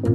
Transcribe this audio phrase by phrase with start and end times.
[0.00, 0.12] Hello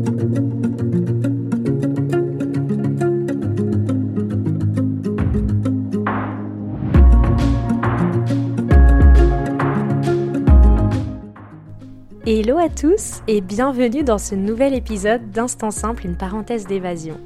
[12.58, 17.20] à tous et bienvenue dans ce nouvel épisode d'Instant Simple, une parenthèse d'évasion.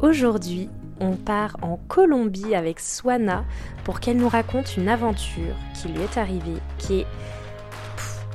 [0.00, 0.70] Aujourd'hui,
[1.00, 3.44] on part en Colombie avec Swana
[3.84, 7.06] pour qu'elle nous raconte une aventure qui lui est arrivée, qui est...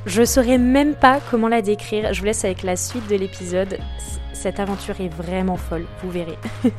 [0.06, 3.16] je ne saurais même pas comment la décrire, je vous laisse avec la suite de
[3.16, 3.78] l'épisode.
[4.34, 6.38] Cette aventure est vraiment folle, vous verrez.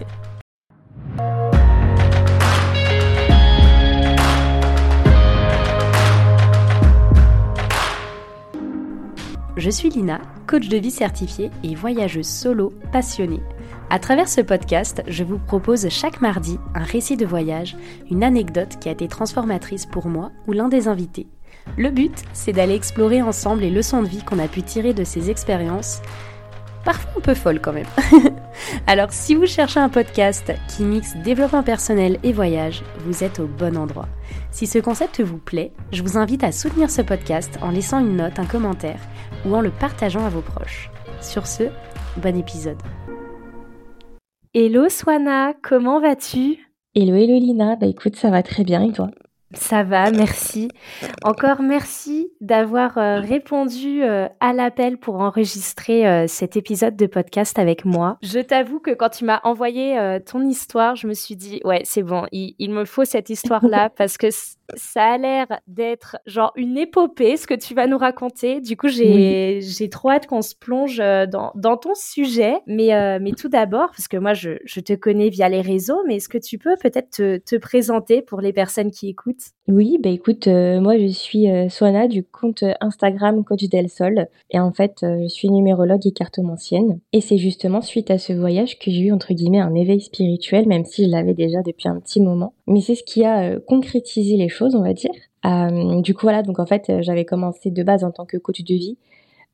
[9.57, 13.41] Je suis Lina, coach de vie certifiée et voyageuse solo passionnée.
[13.89, 17.77] À travers ce podcast, je vous propose chaque mardi un récit de voyage,
[18.11, 21.29] une anecdote qui a été transformatrice pour moi ou l'un des invités.
[21.77, 25.03] Le but, c'est d'aller explorer ensemble les leçons de vie qu'on a pu tirer de
[25.03, 26.01] ces expériences,
[26.85, 27.87] parfois un peu folles quand même.
[28.87, 33.47] Alors si vous cherchez un podcast qui mixe développement personnel et voyage, vous êtes au
[33.47, 34.09] bon endroit.
[34.51, 38.17] Si ce concept vous plaît, je vous invite à soutenir ce podcast en laissant une
[38.17, 39.01] note, un commentaire
[39.45, 40.91] ou en le partageant à vos proches.
[41.21, 41.65] Sur ce,
[42.19, 42.81] bon épisode.
[44.53, 46.59] Hello Swana, comment vas-tu?
[46.95, 49.11] Hello Hello Lina, bah écoute ça va très bien et toi?
[49.53, 50.69] Ça va, merci.
[51.23, 57.59] Encore merci d'avoir euh, répondu euh, à l'appel pour enregistrer euh, cet épisode de podcast
[57.59, 58.19] avec moi.
[58.23, 62.03] Je t'avoue que quand tu m'as envoyé ton histoire, je me suis dit, ouais, c'est
[62.03, 64.29] bon, il, il, me faut cette histoire-là parce que
[64.75, 68.61] ça a l'air d'être genre une épopée, ce que tu vas nous raconter.
[68.61, 72.55] Du coup, j'ai j'ai trop hâte qu'on se plonge dans, dans ton sujet.
[72.67, 76.17] Mais, mais tout d'abord, parce que moi, je, je te connais via les réseaux, mais
[76.17, 79.53] est-ce que tu peux peut-être te, te présenter pour les personnes qui écoutent?
[79.67, 84.29] Oui, bah écoute, euh, moi je suis euh, Soana du compte Instagram Coach Del Sol
[84.51, 88.35] et en fait euh, je suis numérologue et cartomancienne et c'est justement suite à ce
[88.35, 91.89] voyage que j'ai eu entre guillemets un éveil spirituel même si je l'avais déjà depuis
[91.89, 92.53] un petit moment.
[92.67, 95.13] Mais c'est ce qui a concrétisé les choses, on va dire.
[96.03, 98.75] du coup voilà, donc en fait j'avais commencé de base en tant que coach de
[98.75, 98.99] vie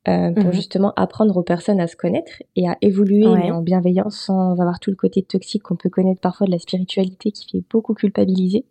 [0.03, 4.17] pour mmh justement apprendre aux personnes à se connaître et à évoluer mais en bienveillance
[4.17, 7.63] sans avoir tout le côté toxique qu'on peut connaître parfois de la spiritualité qui fait
[7.69, 8.65] beaucoup culpabiliser.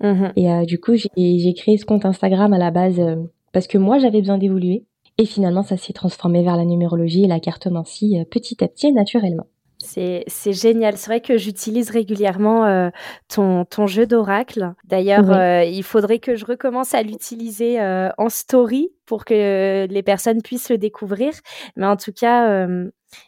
[0.00, 3.16] Mmh et euh, du coup, j'ai créé ce compte Instagram à la base euh,
[3.52, 4.84] parce que moi, j'avais besoin d'évoluer.
[5.18, 8.88] Et finalement, ça s'est transformé vers la numérologie et la cartomancie euh, petit à petit
[8.88, 9.46] et naturellement.
[9.78, 10.96] C'est génial.
[10.96, 12.90] C'est vrai que j'utilise régulièrement
[13.28, 14.72] ton, ton jeu d'oracle.
[14.84, 17.78] D'ailleurs, il faudrait que je recommence à l'utiliser
[18.18, 21.34] en story pour que les personnes puissent le découvrir.
[21.76, 22.66] Mais en tout cas,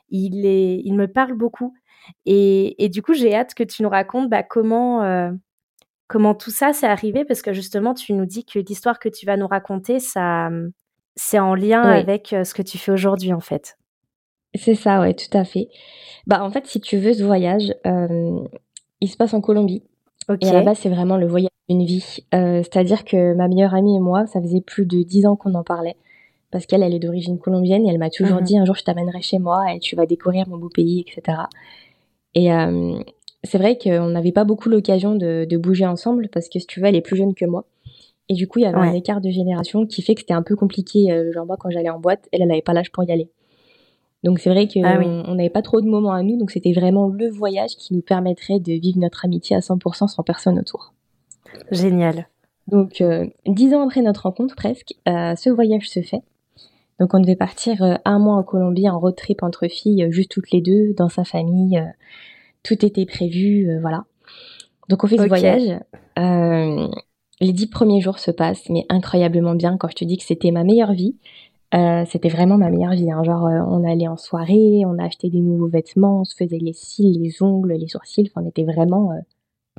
[0.09, 1.75] il, est, il me parle beaucoup.
[2.25, 5.31] Et, et du coup, j'ai hâte que tu nous racontes bah, comment
[6.09, 7.25] comment tout ça s'est arrivé?
[7.25, 10.51] Parce que justement tu nous dis que l'histoire que tu vas nous raconter ça
[11.15, 13.77] c'est en lien avec ce que tu fais aujourd'hui en fait.
[14.55, 15.69] C'est ça ouais tout à fait.
[16.27, 19.85] Bah en fait si tu veux ce voyage il se passe en Colombie.
[20.41, 22.25] Et à la base c'est vraiment le voyage d'une vie.
[22.33, 25.65] C'est-à-dire que ma meilleure amie et moi ça faisait plus de dix ans qu'on en
[25.65, 25.97] parlait
[26.51, 28.85] parce qu'elle elle est d'origine colombienne et elle m'a toujours mmh dit un jour je
[28.85, 31.39] t'amènerai chez moi et tu vas découvrir mon beau pays etc.
[32.35, 32.49] Et
[33.45, 36.87] c'est vrai qu'on n'avait pas beaucoup l'occasion de, bouger ensemble parce que si tu veux,
[36.87, 37.65] elle est plus jeune que moi.
[38.29, 40.43] Et du coup, il y avait un écart de génération qui fait que c'était un
[40.43, 41.11] peu compliqué.
[41.11, 43.31] Euh, genre moi, quand j'allais en boîte, elle, elle n'avait pas l'âge pour y aller.
[44.25, 47.07] Donc c'est vrai qu'on ah n'avait pas trop de moments à nous, donc c'était vraiment
[47.07, 50.93] le voyage qui nous permettrait de vivre notre amitié à 100% sans personne autour.
[51.71, 52.27] Génial.
[52.67, 56.23] Donc euh, dix ans après notre rencontre presque, euh, ce voyage se fait.
[56.99, 60.51] Donc on devait partir un mois en Colombie en road trip entre filles, juste toutes
[60.51, 61.81] les deux, dans sa famille
[62.63, 64.05] tout était prévu, euh, voilà.
[64.89, 65.81] Donc on fait ce voyage.
[66.19, 66.89] Euh,
[67.41, 69.77] les dix premiers jours se passent, mais incroyablement bien.
[69.77, 71.17] Quand je te dis que c'était ma meilleure vie,
[71.75, 73.11] euh, c'était vraiment ma meilleure vie.
[73.11, 73.23] Hein.
[73.23, 76.73] Genre, on allait en soirée, on a acheté des nouveaux vêtements, on se faisait les
[76.73, 78.31] cils, les ongles, les sourcils.
[78.31, 79.13] Enfin, on était vraiment.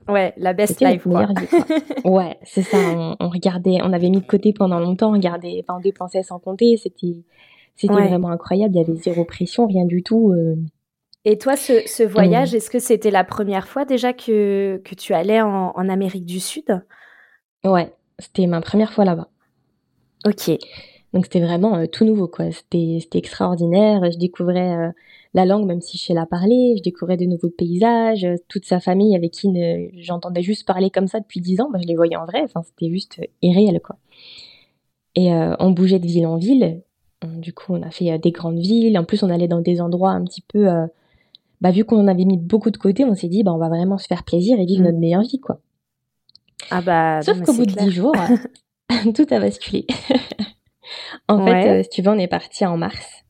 [0.08, 1.28] ouais, la best life, quoi.
[2.06, 2.78] ouais, c'est ça.
[3.20, 6.40] On, regardait, on avait mis de côté pendant longtemps, on regardait, enfin, on dépensait sans
[6.40, 6.78] compter.
[6.78, 7.24] C'était,
[7.76, 8.76] c'était vraiment incroyable.
[8.76, 10.34] Il y avait zéro pression, rien du tout.
[11.26, 15.42] Et toi, ce, voyage, est-ce que c'était la première fois déjà que, que tu allais
[15.42, 16.82] en, Amérique du Sud?
[17.66, 19.28] Ouais, c'était ma première fois là-bas.
[20.26, 20.52] Ok.
[21.14, 22.52] Donc c'était vraiment euh, tout nouveau, quoi.
[22.52, 24.10] C'était extraordinaire.
[24.12, 24.92] Je découvrais euh,
[25.34, 26.76] la langue, même si je sais la parler.
[26.78, 28.24] Je découvrais de nouveaux paysages.
[28.24, 29.50] Euh, toute sa famille avec qui
[29.98, 32.42] j'entendais juste parler comme ça depuis dix ans, bah, je les voyais en vrai.
[32.44, 33.98] Enfin, c'était juste irréel, quoi.
[35.16, 36.82] Et on bougeait de ville en ville.
[37.24, 38.98] Du coup, on a fait des grandes villes.
[38.98, 40.68] En plus, on allait dans des endroits un petit peu
[41.62, 43.98] bah, vu qu'on avait mis beaucoup de côté, on s'est dit, bah, on va vraiment
[43.98, 44.86] se faire plaisir et vivre mm.
[44.86, 45.60] notre meilleure vie, quoi.
[46.72, 48.16] Ah bah, Sauf qu'au bout de dix jours,
[49.16, 49.86] tout a basculé.
[51.28, 53.24] en fait, euh, si tu veux, on est parti en mars.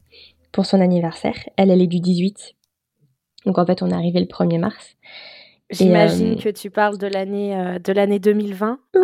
[0.51, 1.37] pour son anniversaire.
[1.57, 2.55] Elle, elle est du 18.
[3.45, 4.95] Donc en fait, on est arrivé le 1er mars.
[5.71, 8.79] J'imagine que tu parles de l'année de l'année 2020.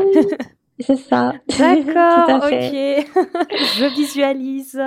[0.80, 1.34] c'est ça.
[1.60, 2.52] D'accord, ok.
[2.52, 4.82] Je visualise.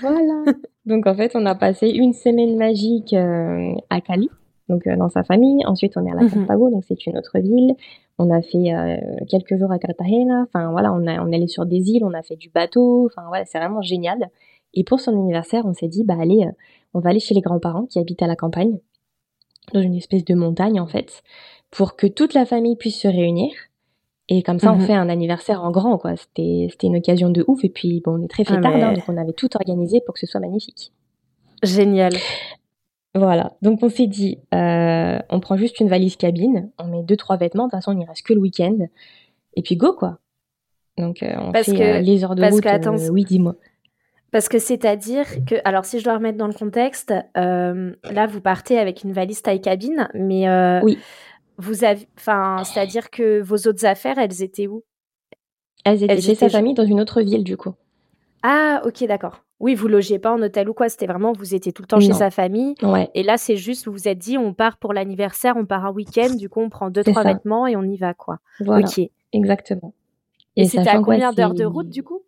[0.00, 0.44] Voilà.
[0.86, 4.30] Donc en fait, on a passé une semaine magique à Cali
[4.68, 5.64] donc euh, dans sa famille.
[5.66, 7.74] Ensuite, on est à la mmh donc c'est une autre ville.
[8.18, 8.96] On a fait euh,
[9.28, 10.44] quelques jours à Cartagena.
[10.46, 13.06] Enfin voilà, on, a, on est allé sur des îles, on a fait du bateau.
[13.06, 14.30] Enfin voilà, c'est vraiment génial.
[14.74, 16.52] Et pour son anniversaire, on s'est dit, bah allez, euh,
[16.94, 18.78] on va aller chez les grands-parents qui habitent à la campagne,
[19.72, 21.22] dans une espèce de montagne en fait,
[21.70, 23.52] pour que toute la famille puisse se réunir.
[24.28, 26.16] Et comme ça, on mmh fait un anniversaire en grand, quoi.
[26.16, 27.64] C'était, c'était une occasion de ouf.
[27.64, 30.20] Et puis, bon, on est très ah, hein, donc on avait tout organisé pour que
[30.20, 30.92] ce soit magnifique.
[31.62, 32.12] Génial.
[33.16, 33.52] Voilà.
[33.62, 37.36] Donc on s'est dit, euh, on prend juste une valise cabine, on met deux trois
[37.36, 37.64] vêtements.
[37.64, 38.76] De toute façon, on n'y reste que le week-end.
[39.54, 40.18] Et puis go quoi.
[40.98, 43.10] Donc euh, on fait euh, les heures de parce route.
[43.10, 43.54] oui, dis-moi.
[44.32, 48.78] Parce que c'est-à-dire que, alors si je dois remettre dans le contexte, là vous partez
[48.78, 50.46] avec une valise taille cabine, mais
[50.82, 50.98] oui.
[51.58, 54.82] Vous avez, enfin, c'est-à-dire que vos autres affaires, elles étaient où?
[55.84, 57.74] Elles étaient chez sa famille dans une autre ville du coup.
[58.42, 59.42] Ah, ok, d'accord.
[59.58, 62.00] Oui, vous logiez pas en hôtel ou quoi, c'était vraiment, vous étiez tout le temps
[62.00, 62.74] chez sa famille.
[62.82, 63.10] Ouais.
[63.14, 65.92] Et là, c'est juste, vous vous êtes dit, on part pour l'anniversaire, on part un
[65.92, 68.38] week-end, du coup, on prend deux, trois vêtements et on y va, quoi.
[68.60, 68.86] Voilà.
[68.86, 69.00] Ok.
[69.32, 69.94] Exactement.
[70.56, 72.22] Et, c'était à combien d'heures de route, du coup?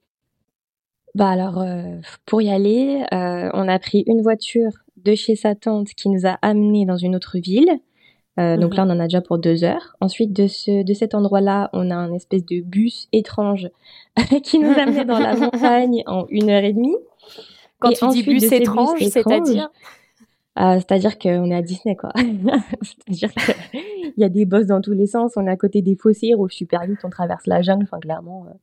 [1.14, 1.96] Bah alors, euh,
[2.26, 6.26] pour y aller, euh, on a pris une voiture de chez sa tante qui nous
[6.26, 7.80] a amenés dans une autre ville.
[8.38, 8.90] Euh, donc là, mhm.
[8.90, 9.96] on en a déjà pour deux heures.
[10.00, 13.68] Ensuite, de, ce, de cet endroit-là, on a un espèce de bus étrange
[14.42, 16.96] qui nous amenait dans la montagne en une heure et demie.
[17.80, 19.70] Quand tu dis bus étrange, c'est-à-dire
[20.58, 22.10] euh, C'est-à-dire qu'on est à Disney, quoi.
[22.16, 25.32] c'est-à-dire qu'il y a des bosses dans tous les sens.
[25.36, 27.84] On est à côté des fossés, roule super vite, on traverse la jungle.
[27.84, 28.54] Enfin, clairement, euh,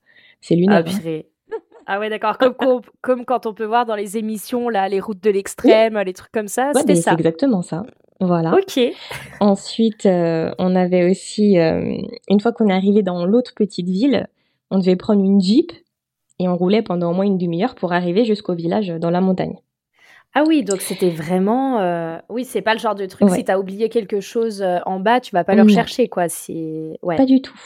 [0.41, 0.83] c'est lunaire.
[0.85, 1.57] Ah, hein.
[1.85, 2.37] ah ouais, d'accord.
[2.37, 6.13] Comme, comme, quand on peut voir dans les émissions, là, les routes de l'extrême, les
[6.13, 6.71] trucs comme ça.
[6.75, 7.11] c'était ça.
[7.11, 7.83] C'est exactement ça.
[8.19, 8.53] Voilà.
[8.53, 8.79] Ok.
[9.39, 14.27] Ensuite, euh, on avait aussi, une fois qu'on est arrivé dans l'autre petite ville,
[14.71, 15.71] on devait prendre une Jeep
[16.39, 19.57] et on roulait pendant au moins une demi-heure pour arriver jusqu'au village dans la montagne.
[20.37, 21.79] Ah oui, donc c'était vraiment.
[21.79, 22.17] Euh...
[22.27, 24.99] Oui, c'est pas le genre de truc, si tu as oublié quelque chose euh, en
[24.99, 26.25] bas, tu vas pas le rechercher, quoi.
[27.01, 27.15] Ouais.
[27.15, 27.57] Pas du tout.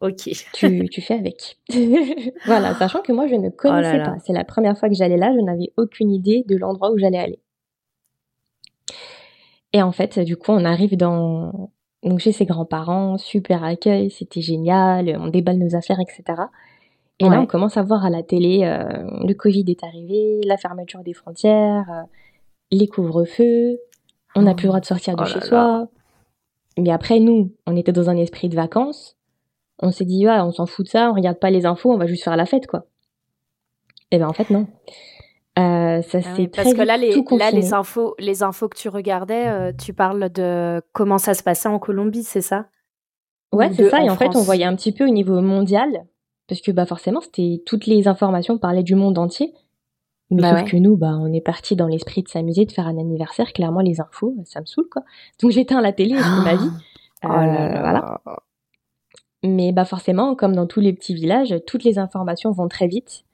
[0.00, 0.28] Ok.
[0.52, 1.58] Tu, tu fais avec.
[2.46, 4.16] voilà, sachant que moi, je ne connaissais oh pas.
[4.26, 7.18] C'est la première fois que j'allais là, je n'avais aucune idée de l'endroit où j'allais
[7.18, 7.38] aller.
[9.72, 11.70] Et en fait, du coup, on arrive dans.
[12.04, 16.42] Donc, chez ses grands-parents, super accueil, c'était génial, on déballe nos affaires, etc.
[17.18, 20.56] Et là, on commence à voir à la télé, euh, le Covid est arrivé, la
[20.56, 22.02] fermeture des frontières, euh,
[22.70, 23.80] les couvre-feux,
[24.36, 25.88] on n'a plus le droit de sortir de oh chez soi.
[26.78, 29.16] Mais après, nous, on était dans un esprit de vacances.
[29.80, 32.06] On s'est dit, on s'en fout de ça, on regarde pas les infos, on va
[32.06, 32.86] juste faire la fête, quoi.
[34.10, 34.66] Et eh ben en fait, non.
[35.58, 38.88] Euh, ça ah c'est Parce que là, les, là, les infos, les infos que tu
[38.88, 42.66] regardais, tu parles de comment ça se passait en Colombie, c'est ça?
[43.52, 44.02] Ouais, c'est ça.
[44.02, 46.06] Et en fait, on voyait un petit peu au niveau mondial
[46.48, 49.52] parce que bah forcément c'était toutes les informations parlaient du monde entier.
[50.30, 52.86] Mais bah sauf que nous bah on est parti dans l'esprit de s'amuser de faire
[52.86, 53.52] un anniversaire.
[53.52, 55.02] Clairement les infos ça me saoule quoi.
[55.40, 56.70] Donc j'éteins la télé et ma vie
[57.24, 58.20] oh euh, voilà.
[59.44, 63.24] Mais bah forcément comme dans tous les petits villages toutes les informations vont très vite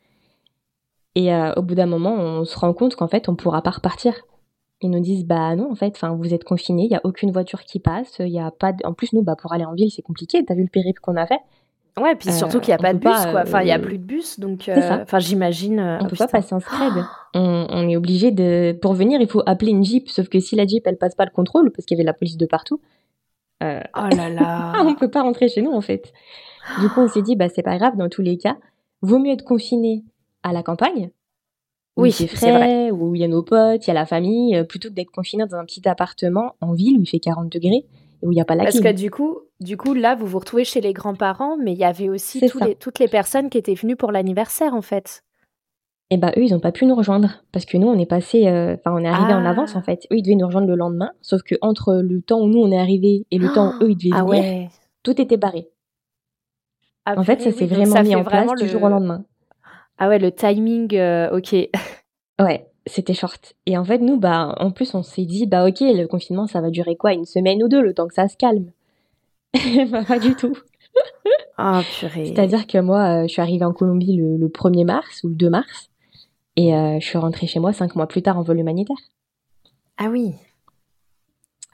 [1.15, 3.71] et euh, au bout d'un moment on se rend compte qu'en fait on pourra pas
[3.71, 4.15] repartir
[4.81, 7.31] ils nous disent bah non en fait enfin vous êtes confinés il y a aucune
[7.31, 9.91] voiture qui passe il y a pas en plus nous bah pour aller en ville
[9.91, 11.41] c'est compliqué t'as vu le périple qu'on a fait?
[12.01, 13.43] Ouais, puis surtout qu'il n'y a pas de bus, quoi.
[13.43, 14.69] Enfin, il n'y a euh, plus de bus, donc.
[14.69, 15.79] Euh, enfin, j'imagine.
[15.79, 17.05] Euh, on peut pas passer en scred.
[17.35, 18.77] on, est obligé de.
[18.83, 20.09] Pour venir, il faut appeler une jeep.
[20.09, 22.13] Sauf que si la jeep, elle passe pas le contrôle, parce qu'il y avait la
[22.13, 22.81] police de partout.
[23.63, 24.73] oh là là.
[24.85, 26.13] on peut pas rentrer chez nous, en fait.
[26.81, 28.57] Du coup, on s'est dit, bah, c'est pas grave, dans tous les cas,
[29.03, 30.03] vaut mieux être confiné
[30.45, 31.11] à la campagne.
[31.97, 34.65] Où oui, c'est frais, où il y a nos potes, il y a la famille,
[34.69, 37.87] plutôt que d'être confiné dans un petit appartement en ville où il fait 40 degrés
[38.25, 40.39] où il n'y a pas la Parce que du coup, du coup, là, vous vous
[40.39, 42.43] retrouvez chez les grands-parents, mais il y avait aussi
[42.81, 45.23] toutes les personnes qui étaient venues pour l'anniversaire, en fait.
[46.11, 47.43] Et eh bah, eux, ils n'ont pas pu nous rejoindre.
[47.51, 49.51] Parce que nous, on est passé, euh, enfin, on est arrivé en ah.
[49.51, 50.07] avance, en fait.
[50.13, 51.13] Eux, ils devaient nous rejoindre le lendemain.
[51.23, 53.91] Sauf que entre le temps où nous, on est arrivé et le temps où eux,
[53.91, 54.71] ils devaient ah venir,
[55.03, 55.71] tout était barré.
[57.07, 59.25] Ah, en fait, ça s'est vraiment mis en place du jour au lendemain.
[59.99, 61.55] Ah ouais, le timing, euh, ok.
[62.41, 63.55] ouais c'était short.
[63.67, 66.61] Et en fait, nous, bah, en plus, on s'est dit, bah, ok, le confinement, ça
[66.61, 68.71] va durer quoi Une semaine ou deux, le temps que ça se calme
[69.91, 70.57] bah, Pas du tout.
[71.57, 72.27] Ah, purée.
[72.27, 75.51] C'est-à-dire que moi, euh, je suis arrivée en Colombie le, 1er mars ou le 2
[75.51, 75.89] mars,
[76.57, 78.97] et euh, je suis rentrée chez moi cinq mois plus tard en vol humanitaire.
[79.97, 80.33] Ah oui.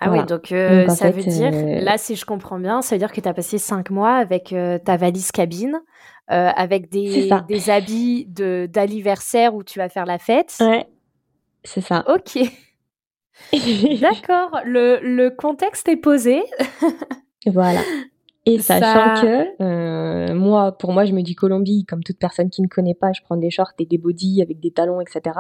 [0.01, 3.13] Ah oui, donc, euh, ça veut dire, là, si je comprends bien, ça veut dire
[3.13, 4.55] que tu as passé cinq mois avec
[4.85, 5.81] ta valise cabine,
[6.29, 10.57] avec des, des habits d'anniversaire où tu vas faire la fête.
[10.61, 10.87] Ouais
[11.65, 12.05] C'est ça.
[12.09, 12.39] Ok.
[14.01, 16.43] D'accord, le, le contexte est posé.
[17.47, 17.81] voilà.
[18.47, 22.63] Et sachant que euh, moi, pour moi, je me dis Colombie, comme toute personne qui
[22.63, 25.39] ne connaît pas, je prends des shorts et des bodys avec des talons, etc.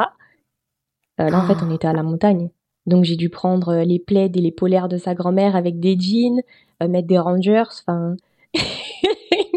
[1.20, 2.50] Euh, là, en fait, on était à la montagne.
[2.90, 6.42] Donc, j'ai dû prendre les plaids et les polaires de sa grand-mère avec des jeans,
[6.82, 7.64] euh, mettre des rangers.
[7.66, 8.16] Enfin,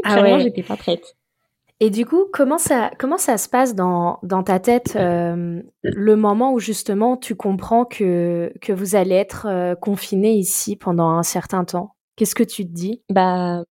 [0.05, 0.39] ah ouais.
[0.39, 1.15] j'étais pas prête.
[1.81, 6.53] Et du coup, comment ça, comment ça se passe dans, dans ta tête le moment
[6.53, 11.95] où justement tu comprends que, que vous allez être confiné ici pendant un certain temps?
[12.15, 13.01] Qu'est-ce que tu te dis?
[13.09, 13.63] Bah,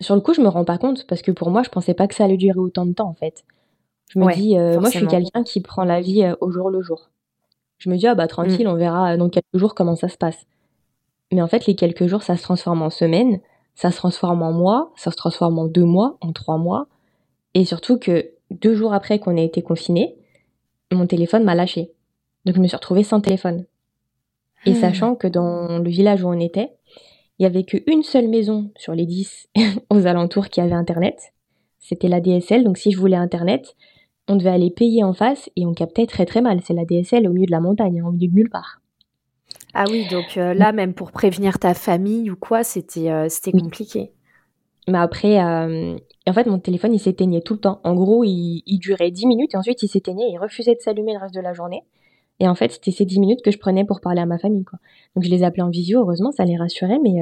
[0.00, 2.06] sur le coup, je me rends pas compte parce que pour moi, je pensais pas
[2.06, 3.44] que ça allait durer autant de temps en fait.
[4.10, 6.70] Je me dis, euh, moi, je suis quelqu'un qui prend la vie euh, au jour
[6.70, 7.10] le jour.
[7.78, 8.70] Je me dis, ah bah tranquille, mm.
[8.70, 10.46] on verra euh, dans quelques jours comment ça se passe.
[11.32, 13.40] Mais en fait, les quelques jours, ça se transforme en semaines,
[13.74, 16.86] ça se transforme en mois, ça se transforme en deux mois, en trois mois.
[17.54, 20.16] Et surtout que deux jours après qu'on ait été confiné,
[20.92, 21.92] mon téléphone m'a lâché.
[22.44, 23.66] Donc je me suis retrouvée sans téléphone.
[24.64, 24.80] Et hmm.
[24.80, 26.70] sachant que dans le village où on était,
[27.38, 29.48] il y avait qu'une seule maison sur les dix
[29.90, 31.32] aux alentours qui avait Internet.
[31.80, 33.76] C'était la DSL, donc si je voulais Internet,
[34.28, 36.60] on devait aller payer en face et on captait très très mal.
[36.62, 38.80] C'est la DSL au milieu de la montagne, hein, au milieu de nulle part.
[39.74, 43.52] Ah oui, donc euh, là, même pour prévenir ta famille ou quoi, c'était euh, c'était
[43.52, 44.10] compliqué.
[44.88, 47.80] Mais après, euh, en fait, mon téléphone, il s'éteignait tout le temps.
[47.84, 50.80] En gros, il, il durait 10 minutes et ensuite il s'éteignait et il refusait de
[50.80, 51.82] s'allumer le reste de la journée.
[52.38, 54.64] Et en fait, c'était ces 10 minutes que je prenais pour parler à ma famille.
[54.64, 54.78] Quoi.
[55.14, 56.98] Donc je les appelais en visio, heureusement, ça les rassurait.
[57.02, 57.16] Mais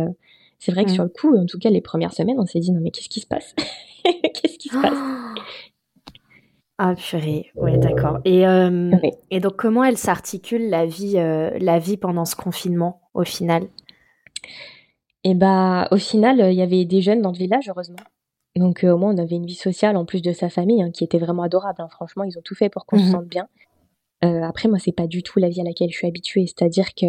[0.58, 0.94] c'est vrai que mm.
[0.94, 3.08] sur le coup, en tout cas les premières semaines, on s'est dit non mais qu'est-ce
[3.08, 3.54] qui se passe?
[4.04, 4.99] Qu'est-ce qui se passe?
[6.78, 8.19] Ah purée, ouais d'accord.
[8.25, 8.90] Et, euh,
[9.31, 13.64] et donc comment elle s'articule la vie, euh, la vie pendant ce confinement au final?
[15.23, 17.97] Et eh bah au final, il y avait des jeunes dans le village, heureusement.
[18.57, 21.04] Donc au moins on avait une vie sociale en plus de sa famille hein, qui
[21.04, 21.81] était vraiment adorable.
[21.81, 21.88] Hein.
[21.90, 23.12] Franchement, ils ont tout fait pour qu'on se mhm.
[23.12, 23.49] sente bien.
[24.25, 26.47] Euh, après, moi, c'est pas du tout la vie à laquelle je suis habituée.
[26.47, 27.07] C'est-à-dire que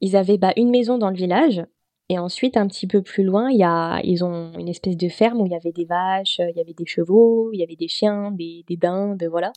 [0.00, 1.62] ils avaient bah, une maison dans le village,
[2.10, 5.40] et ensuite, un petit peu plus loin, y a, ils ont une espèce de ferme
[5.40, 7.86] où il y avait des vaches, il y avait des chevaux, il y avait des
[7.86, 9.52] chiens, des, des dindes, voilà.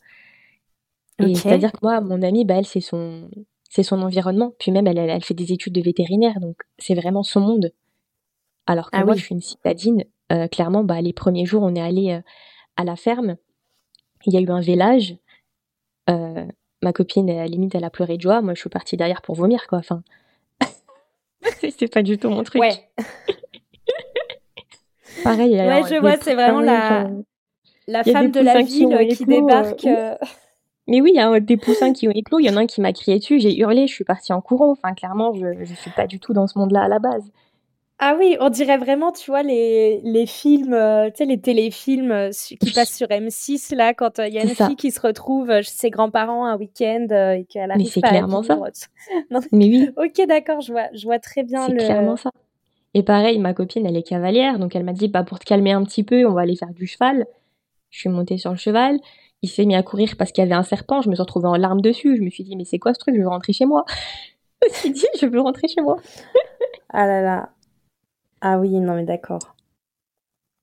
[1.17, 3.27] Et c'est-à-dire que moi, mon amie, bah, elle, c'est son,
[3.71, 4.53] c'est son environnement.
[4.59, 7.71] Puis même, elle, elle, fait des études de vétérinaire, donc c'est vraiment son monde.
[8.67, 10.03] Alors que ah moi, je suis une citadine.
[10.31, 12.21] Euh, clairement, bah, les premiers jours, on est allé euh,
[12.77, 13.35] à la ferme.
[14.27, 15.17] Il y a eu un village
[16.07, 16.45] euh,
[16.83, 18.41] ma copine, à la limite, elle a pleuré de joie.
[18.41, 19.79] Moi, je suis partie derrière pour vomir, quoi.
[19.79, 20.03] Enfin,
[21.77, 22.61] c'est pas du tout mon truc.
[22.61, 22.89] Ouais.
[25.23, 25.55] Pareil.
[25.55, 27.09] Ouais, je vois, c'est vraiment la,
[27.87, 29.85] la femme de la ville qui, débarque.
[29.85, 30.15] Euh, euh.
[30.87, 32.39] Mais oui, il y a des poussins qui ont éclos.
[32.39, 33.39] Il y en a un qui m'a crié dessus.
[33.39, 33.87] J'ai hurlé.
[33.87, 34.71] Je suis partie en courant.
[34.71, 37.23] Enfin, clairement, je, je suis pas du tout dans ce monde-là à la base.
[38.05, 42.11] Ah oui, on dirait vraiment, tu vois, les, les films, euh, tu sais, les téléfilms
[42.11, 44.99] euh, qui passent sur M6, là, quand euh, il y a une fille qui se
[44.99, 48.59] retrouve chez ses grands-parents un week-end et qu'elle arrive Mais c'est clairement ça.
[49.53, 49.89] Mais oui.
[49.95, 51.79] ok, d'accord, je vois, je vois très bien le...
[51.79, 52.31] C'est clairement ça.
[52.93, 55.71] Et pareil, ma copine, elle est cavalière, donc elle m'a dit, bah, pour te calmer
[55.71, 57.25] un petit peu, on va aller faire du cheval.
[57.89, 58.99] Je suis montée sur le cheval.
[59.43, 61.01] Il s'est mis à courir parce qu'il y avait un serpent.
[61.01, 62.17] Je me suis retrouvée en larmes dessus.
[62.17, 63.15] Je me suis dit, mais c'est quoi ce truc?
[63.15, 63.85] Je veux rentrer chez moi.
[64.61, 65.95] je me suis dit, je veux rentrer chez moi.
[66.89, 67.49] ah là là.
[68.45, 69.55] Ah oui, non mais d'accord.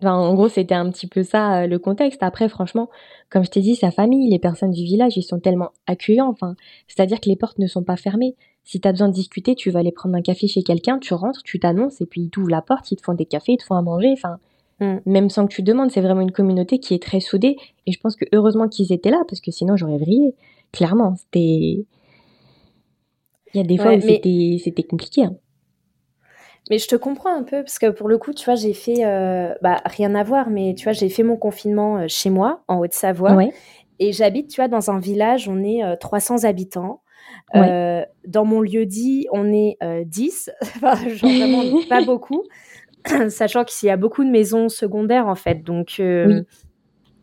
[0.03, 2.23] en gros, c'était un petit peu ça euh, le contexte.
[2.23, 2.91] Après, franchement,
[3.31, 6.29] comme je t'ai dit, sa famille, les personnes du village, ils sont tellement accueillants.
[6.29, 6.57] Enfin,
[6.89, 8.37] c'est-à-dire que les portes ne sont pas fermées.
[8.65, 11.15] Si tu as besoin de discuter, tu vas aller prendre un café chez quelqu'un, tu
[11.15, 13.57] rentres, tu t'annonces et puis ils t'ouvrent la porte, ils te font des cafés, ils
[13.57, 14.13] te font à manger.
[14.13, 14.39] Enfin,
[14.81, 14.99] mm.
[15.07, 17.57] même sans que tu demandes, c'est vraiment une communauté qui est très soudée.
[17.87, 20.35] Et je pense que heureusement qu'ils étaient là parce que sinon j'aurais vrillé.
[20.71, 21.87] Clairement, c'était.
[23.55, 25.25] Il y a des fois où c'était compliqué.
[25.25, 25.35] Hein.
[26.71, 29.05] Mais je te comprends un peu parce que pour le coup, tu vois, j'ai fait,
[29.05, 32.63] euh, bah, rien à voir, mais tu vois, j'ai fait mon confinement euh, chez moi,
[32.69, 33.37] en Haute-Savoie.
[33.99, 37.03] Et j'habite, tu vois, dans un village, on est 300 euh, habitants.
[37.53, 42.45] dans mon lieu dit, on est 10, enfin, genre vraiment pas beaucoup,
[43.29, 45.65] sachant qu'il y a beaucoup de maisons secondaires en fait.
[45.65, 46.45] Donc, oui.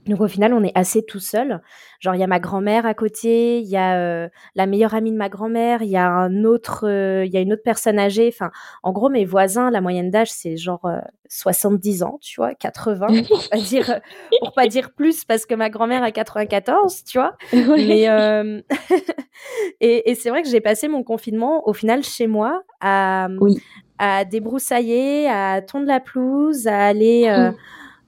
[0.07, 1.61] Donc au final, on est assez tout seul.
[1.99, 5.11] Genre il y a ma grand-mère à côté, il y a euh, la meilleure amie
[5.11, 7.99] de ma grand-mère, il y a un autre, euh, il y a une autre personne
[7.99, 8.29] âgée.
[8.31, 8.51] Enfin,
[8.83, 10.89] en gros, mes voisins, la moyenne d'âge, c'est genre
[11.29, 13.99] 70 euh, ans, tu vois, 80 pour pas dire
[14.39, 17.35] pour pas dire plus parce que ma grand-mère a 94, tu vois.
[17.53, 18.03] Mais
[19.81, 23.27] et, et c'est vrai que j'ai passé mon confinement au final chez moi à
[23.99, 27.55] à débroussailler, à tondre la pelouse, à aller mmh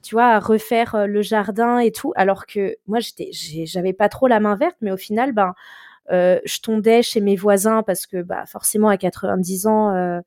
[0.09, 2.13] tu vois, à refaire le jardin et tout.
[2.15, 5.53] Alors que moi, j'étais, j'avais pas trop la main verte, mais au final, ben,
[6.11, 10.19] euh, je tondais chez mes voisins parce que, bah, forcément, à 90 ans, euh,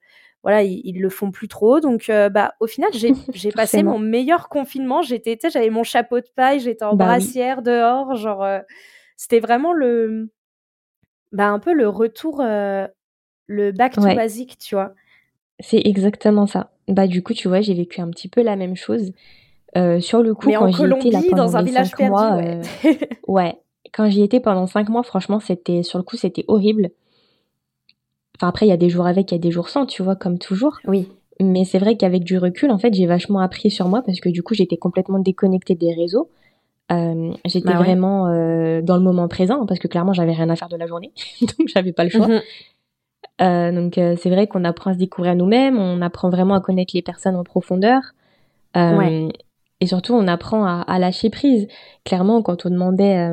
[0.45, 1.81] voilà, ils, le font plus trop.
[1.81, 3.12] Donc, bah, au final, j'ai,
[3.57, 5.03] passé mon meilleur confinement.
[5.03, 8.47] J'étais, j'avais mon chapeau de paille, j'étais en bah brassière dehors, genre,
[9.17, 10.31] c'était vraiment le,
[11.33, 14.95] bah, un peu le retour, le back to basic, tu vois?
[15.59, 16.71] C'est exactement ça.
[16.87, 19.12] Bah, du coup, tu vois, j'ai vécu un petit peu la même chose.
[20.00, 22.41] Sur le coup, quand j'y étais là pendant dans un village perdu, mois,
[23.29, 23.59] ouais.
[23.93, 26.91] quand j'y étais pendant cinq mois, franchement, c'était sur le coup, c'était horrible.
[28.37, 30.02] Enfin, après, il y a des jours avec, il y a des jours sans, tu
[30.02, 30.79] vois, comme toujours.
[30.87, 31.09] Oui.
[31.41, 34.29] Mais c'est vrai qu'avec du recul, en fait, j'ai vachement appris sur moi parce que
[34.29, 36.29] du coup, j'étais complètement déconnectée des réseaux.
[36.91, 40.57] Euh, j'étais bah vraiment euh, dans le moment présent parce que clairement, j'avais rien à
[40.57, 42.29] faire de la journée, donc j'avais pas le choix.
[42.29, 42.41] Mhm.
[43.41, 46.93] Euh, donc c'est vrai qu'on apprend à se découvrir nous-mêmes, on apprend vraiment à connaître
[46.95, 48.02] les personnes en profondeur.
[49.83, 51.67] Et surtout, on apprend à, à, lâcher prise.
[52.05, 53.29] Clairement, quand on demandait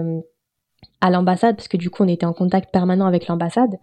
[1.00, 3.78] à l'ambassade, parce que du coup, on était en contact permanent avec l'ambassade,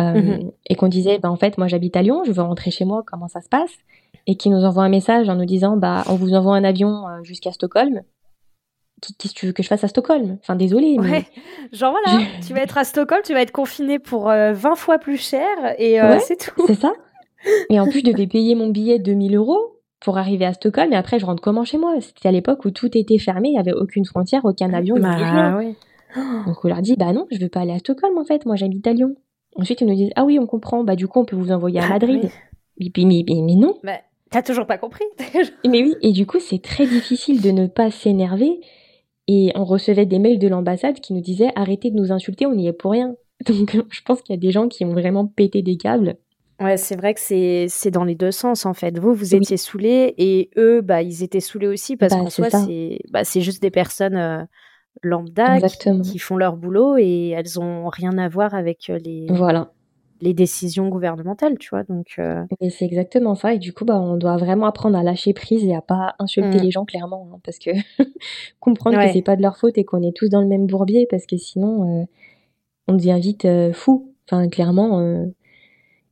[0.00, 0.50] euh, mhm.
[0.68, 3.04] et qu'on disait bah en fait moi j'habite à Lyon, je veux rentrer chez moi,
[3.06, 3.70] comment ça se passe?
[4.26, 7.06] Et qui nous envoie un message en nous disant bah on vous envoie un avion
[7.06, 8.02] euh, jusqu'à Stockholm.
[9.18, 10.38] Qu'est-ce que tu veux que je fasse à Stockholm?
[10.40, 10.98] Enfin désolé.
[10.98, 11.26] Ouais.
[11.72, 14.98] Genre voilà, tu vas être à Stockholm, tu vas être confiné pour 20 euh, fois
[14.98, 15.46] plus cher
[15.78, 16.66] et c'est tout.
[16.66, 16.92] C'est ça.
[17.68, 20.92] Et en plus je devais payer mon billet de 2000 euros pour arriver à Stockholm
[20.92, 21.94] et après je rentre comment chez moi?
[22.00, 25.14] C'était à l'époque où tout était fermé, il n'y avait aucune frontière, aucun avion, bah,
[25.14, 25.74] rien.
[26.46, 28.56] Donc on leur dit bah non, je veux pas aller à Stockholm en fait, moi
[28.56, 29.16] j'habite à Lyon.
[29.56, 31.80] Ensuite, ils nous disent Ah oui, on comprend, bah du coup, on peut vous envoyer
[31.80, 32.30] à ah, Madrid.
[32.78, 33.78] mais, mais, mais, non.
[33.82, 33.98] Bah,
[34.30, 35.04] T'as toujours pas compris
[35.64, 38.60] Mais oui, et du coup, c'est très difficile de ne pas s'énerver.
[39.26, 42.54] Et on recevait des mails de l'ambassade qui nous disaient Arrêtez de nous insulter, on
[42.54, 43.14] n'y est pour rien.
[43.46, 46.16] Donc, je pense qu'il y a des gens qui ont vraiment pété des câbles.
[46.60, 48.98] Ouais, c'est vrai que c'est dans les deux sens en fait.
[48.98, 52.50] Vous, vous étiez saoulés et eux, bah, ils étaient saoulés aussi parce bah, qu'en soi,
[52.50, 54.16] c'est bah, juste des personnes.
[54.16, 54.44] Euh,
[55.02, 59.72] lambda qui, font leur boulot et elles ont rien à voir avec euh, les voilà
[60.20, 61.82] les décisions gouvernementales, tu vois.
[61.82, 63.52] Donc euh et c'est exactement ça.
[63.52, 66.58] Et du coup, bah, on doit vraiment apprendre à lâcher prise et à pas insulter
[66.58, 66.62] mmh.
[66.62, 67.70] les gens clairement, hein, parce que
[68.60, 71.06] comprendre que c'est pas de leur faute et qu'on est tous dans le même bourbier,
[71.10, 72.04] parce que sinon euh,
[72.88, 74.14] on devient vite fou.
[74.30, 75.26] Enfin, clairement.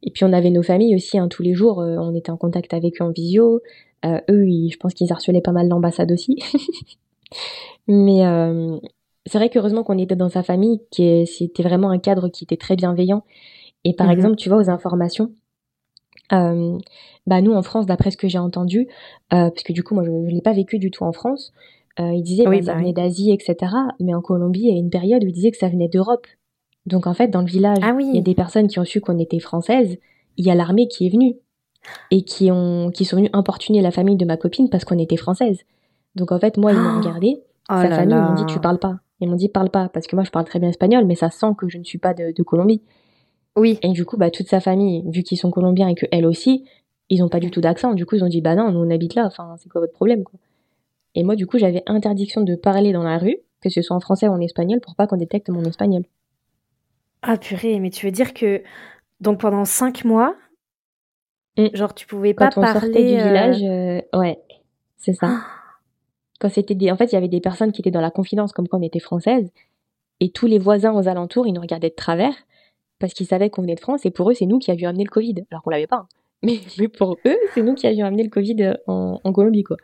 [0.03, 2.75] Et puis on avait nos familles aussi, hein, tous les jours, on était en contact
[2.75, 3.61] avec eux en visio.
[4.05, 6.39] eux, je pense qu'ils harcelaient pas mal l'ambassade aussi.
[7.89, 8.79] Mais euh,
[9.27, 12.57] c'est vrai qu'heureusement qu'on était dans sa famille, qui c'était vraiment un cadre qui était
[12.57, 13.23] très bienveillant.
[13.85, 14.13] Et par mhm.
[14.13, 15.33] exemple, tu vois, aux informations,
[16.33, 16.79] euh,
[17.27, 18.89] bah nous en France, d'après ce que j'ai entendu,
[19.33, 21.53] euh, parce que du coup moi je, ne l'ai pas vécu du tout en France,
[22.01, 23.73] euh, ils disaient que bah, ça bah venait d'Asie, etc.
[24.01, 26.27] Mais en Colombie, il y a une période où ils disaient que ça venait d'Europe.
[26.87, 29.01] Donc en fait, dans le village, ah il y a des personnes qui ont su
[29.01, 29.99] qu'on était françaises.
[30.37, 31.37] Il y a l'armée qui est venue
[32.11, 35.17] et qui ont qui sont venus importuner la famille de ma copine parce qu'on était
[35.17, 35.61] françaises.
[36.15, 36.99] Donc en fait, moi, ils m'ont ah.
[36.99, 38.97] regardé Oh Sa famille m'ont dit tu parles pas.
[39.21, 41.31] Ils m'ont dit parle pas parce que moi je parle très bien espagnol, mais ça
[41.31, 42.83] sent que je ne suis pas de, Colombie.
[43.57, 43.79] Oui.
[43.83, 46.65] Et du coup, bah toute sa famille, vu qu'ils sont colombiens et que elle aussi,
[47.09, 47.95] ils ont pas du tout d'accent.
[47.95, 49.27] Du coup, ils ont dit bah non, nous on habite là.
[49.27, 50.41] Enfin, c'est quoi votre problème quoi?
[51.15, 54.01] Et moi, du coup, j'avais interdiction de parler dans la rue, que ce soit en
[54.01, 56.05] français ou en espagnol, pour pas qu'on détecte mon espagnol.
[57.23, 58.63] Ah purée, mais tu veux dire que
[59.21, 60.35] donc pendant cinq mois,
[61.57, 61.69] mm.
[61.75, 64.39] genre tu pouvais pas Quand on sortait du euh, village, euh, ouais,
[64.97, 65.29] c'est ça.
[65.31, 65.47] Ah
[66.43, 68.53] quand c'était des, en fait, il y avait des personnes qui étaient dans la confidence,
[68.53, 69.53] comme quand on était française,
[70.19, 72.35] et tous les voisins aux alentours, ils nous regardaient de travers
[72.99, 75.05] parce qu'ils savaient qu'on venait de France, et pour eux, c'est nous qui avions amené
[75.05, 75.99] le Covid, alors qu'on l'avait pas.
[75.99, 76.09] Hein.
[76.45, 79.77] Mais, mais, pour eux, c'est nous qui avions amené le Covid euh, en, Colombie, quoi.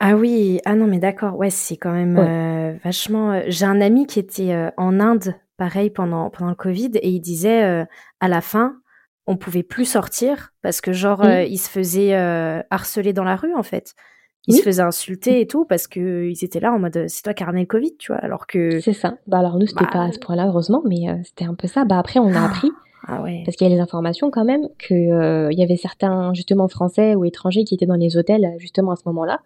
[0.00, 3.42] Ah oui, ah non, mais d'accord, ouais, c'est quand même euh, vachement.
[3.46, 7.86] J'ai un ami qui était en Inde, pareil, pendant, pendant le Covid, et il disait
[8.20, 8.80] à la fin,
[9.26, 12.14] on pouvait plus sortir parce que, genre, il se faisait
[12.70, 13.94] harceler dans la rue, en fait
[14.48, 17.34] ils se faisaient insulter et tout parce que ils étaient là en mode c'est toi
[17.34, 18.20] qui as ramené le Covid, tu vois.
[18.20, 19.16] Alors que c'est ça.
[19.26, 21.68] Bah alors nous c'était pas à ce bah, point-là heureusement, mais euh, c'était un peu
[21.68, 21.84] ça.
[21.84, 22.70] Bah après on a ah, appris
[23.06, 23.42] ah ouais.
[23.44, 26.68] parce qu'il y a les informations quand même que euh, il y avait certains justement
[26.68, 29.40] français ou étrangers qui étaient dans les hôtels justement à ce moment-là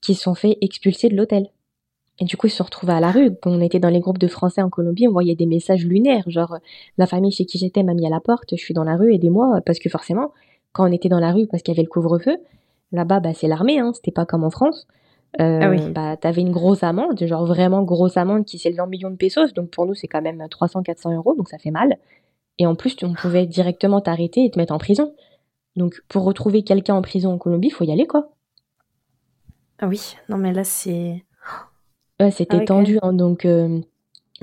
[0.00, 1.48] qui se sont fait expulser de l'hôtel.
[2.20, 3.34] Et du coup, ils se retrouvaient à la rue.
[3.40, 6.24] Quand on était dans les groupes de Français en Colombie, on voyait des messages lunaires,
[6.26, 6.58] genre
[6.98, 9.14] la famille chez qui j'étais m'a mis à la porte, je suis dans la rue,
[9.14, 10.32] aidez-moi, parce que forcément,
[10.72, 12.38] quand on était dans la rue parce qu'il y avait le couvre-feu,
[12.92, 14.86] Là-bas, bah, c'est l'armée, hein, c'était pas comme en France.
[15.40, 15.90] Euh, ah oui.
[15.90, 19.52] bah, t'avais une grosse amende, genre vraiment grosse amende qui s'élevait en millions de pesos,
[19.54, 21.98] donc pour nous c'est quand même 300-400 euros, donc ça fait mal.
[22.58, 25.14] Et en plus, on pouvait directement t'arrêter et te mettre en prison.
[25.76, 28.32] Donc pour retrouver quelqu'un en prison en Colombie, il faut y aller quoi.
[29.78, 31.24] Ah oui, non mais là c'est.
[32.20, 33.80] Ouais, c'était ah tendu, hein, donc euh,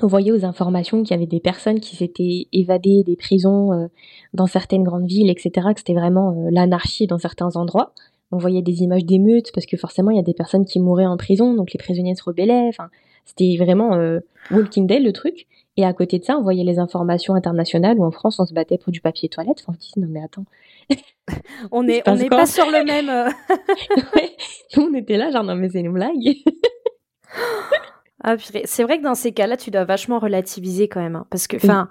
[0.01, 3.85] on voyait aux informations qu'il y avait des personnes qui s'étaient évadées des prisons euh,
[4.33, 7.93] dans certaines grandes villes, etc., que c'était vraiment euh, l'anarchie dans certains endroits
[8.29, 11.05] on voyait des images d'émeutes parce que forcément il y a des personnes qui mouraient
[11.05, 12.67] en prison, donc les prisonniers se rebellaient.
[12.67, 12.89] Enfin,
[13.23, 13.91] c'était vraiment
[14.51, 15.47] Walking Dead le truc.
[15.77, 18.53] Et à côté de ça, on voyait les informations internationales où en France on se
[18.53, 19.59] battait pour du papier toilette.
[19.61, 20.43] Enfin, on se disait non mais attends.
[21.71, 23.33] on n'est pas sur le même.
[24.77, 26.35] On était là genre non mais c'est une blague.
[28.23, 28.35] Ah,
[28.65, 31.15] c'est vrai que dans ces cas-là, tu dois vachement relativiser quand même.
[31.15, 31.87] Hein, parce que, enfin,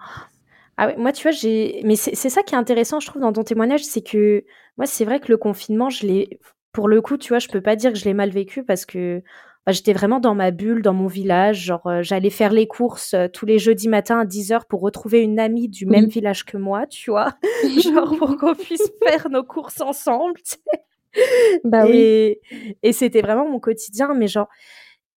[0.76, 1.80] ah moi, tu vois, j'ai.
[1.84, 4.44] Mais c'est ça qui est intéressant, je trouve, dans ton témoignage, c'est que
[4.76, 6.40] moi, c'est vrai que le confinement, je l'ai.
[6.72, 8.84] Pour le coup, tu vois, je peux pas dire que je l'ai mal vécu parce
[8.84, 9.22] que
[9.64, 11.64] bah, j'étais vraiment dans ma bulle, dans mon village.
[11.64, 15.22] Genre, euh, j'allais faire les courses euh, tous les jeudis matins à 10h pour retrouver
[15.22, 17.34] une amie du même village que moi, tu vois.
[17.82, 21.60] genre, pour qu'on puisse faire nos courses ensemble, tu sais.
[21.64, 22.76] Bah et, oui.
[22.82, 24.48] Et c'était vraiment mon quotidien, mais genre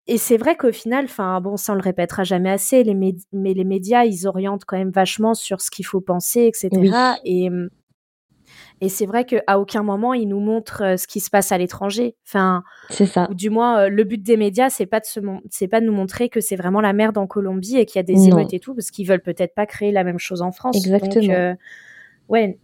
[0.09, 3.53] et c'est vrai qu'au final, enfin bon, ça on le répétera jamais assez, les mais
[3.53, 6.69] les médias, ils orientent quand même vachement sur ce qu'il faut penser, etc.
[7.23, 7.49] Et
[8.81, 11.57] et c'est vrai qu'à aucun moment ils nous montrent euh, ce qui se passe à
[11.57, 12.15] l'étranger.
[12.25, 13.27] Enfin, c'est ça.
[13.29, 15.19] Ou du moins, euh, le but des médias, c'est pas de se
[15.49, 17.99] c'est pas de nous montrer que c'est vraiment la merde en Colombie et qu'il y
[17.99, 20.51] a des émeutes et tout, parce qu'ils veulent peut-être pas créer la même chose en
[20.51, 20.77] France.
[20.77, 21.21] Exactement.
[21.21, 21.55] Donc, euh,
[22.29, 22.57] ouais,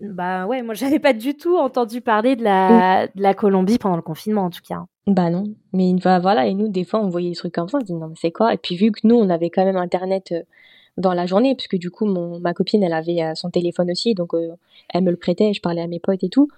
[0.00, 3.96] bah ouais, moi j'avais pas du tout entendu parler de la, de la Colombie pendant
[3.96, 4.84] le confinement en tout cas.
[5.06, 7.68] Bah non, mais une fois, voilà, et nous, des fois, on voyait des trucs comme
[7.68, 8.54] ça, on se dit non, mais c'est quoi?
[8.54, 10.42] Et puis, vu que nous, on avait quand même Internet euh,
[10.96, 14.14] dans la journée, puisque du coup, mon, ma copine, elle avait euh, son téléphone aussi,
[14.14, 14.56] donc euh,
[14.88, 16.48] elle me le prêtait, je parlais à mes potes et tout.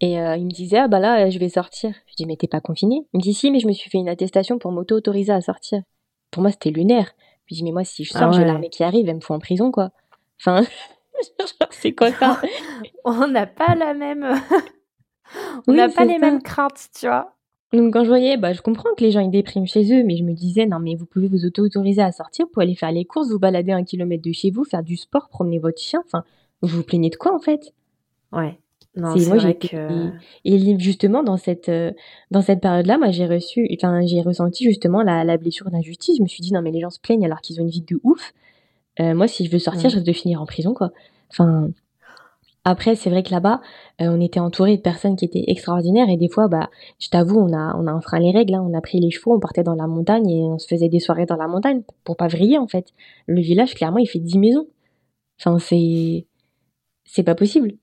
[0.00, 1.90] Et il me disait, ah bah là, je vais sortir.
[2.06, 3.96] Je dis, mais t'es pas confiné Il me dit, si, mais je me suis fait
[3.96, 5.80] une attestation pour m'auto-autoriser à sortir.
[6.30, 7.12] Pour moi, c'était lunaire.
[7.46, 9.34] Je dis, mais moi, si je sors, ah j'ai l'armée qui arrive, elle me fout
[9.34, 9.92] en prison, quoi.
[10.38, 10.66] Enfin,
[11.70, 12.40] c'est quoi ça?
[13.04, 14.26] On n'a pas la même.
[15.66, 17.32] on n'a pas les mêmes craintes, tu vois.
[17.72, 20.16] Donc quand je voyais, bah, je comprends que les gens ils dépriment chez eux, mais
[20.16, 23.04] je me disais non mais vous pouvez vous auto-autoriser à sortir pour aller faire les
[23.04, 26.00] courses, vous balader un kilomètre de chez vous, faire du sport, promener votre chien.
[26.06, 26.24] Enfin,
[26.62, 27.74] vous vous plaignez de quoi en fait?
[28.32, 28.58] Ouais.
[28.94, 30.10] Non, c'est vrai que...
[30.46, 31.92] et, justement dans cette euh,
[32.30, 36.16] dans cette période-là, moi j'ai reçu, enfin j'ai ressenti justement la, la blessure d'injustice.
[36.16, 37.82] Je me suis dit non mais les gens se plaignent alors qu'ils ont une vie
[37.82, 38.32] de ouf.
[39.00, 40.90] Euh, moi si je veux sortir, je risque de finir en prison quoi.
[41.30, 41.68] Enfin,
[42.68, 43.60] après, c'est vrai que là-bas,
[44.00, 47.38] euh, on était entouré de personnes qui étaient extraordinaires et des fois, bah, je t'avoue,
[47.38, 48.54] on a, on a enfreint les règles.
[48.54, 48.66] Hein.
[48.68, 50.98] On a pris les chevaux, on partait dans la montagne et on se faisait des
[50.98, 52.88] soirées dans la montagne pour pas vriller en fait.
[53.26, 54.66] Le village, clairement, il fait 10 maisons.
[55.38, 56.26] Enfin, c'est,
[57.04, 57.74] c'est pas possible.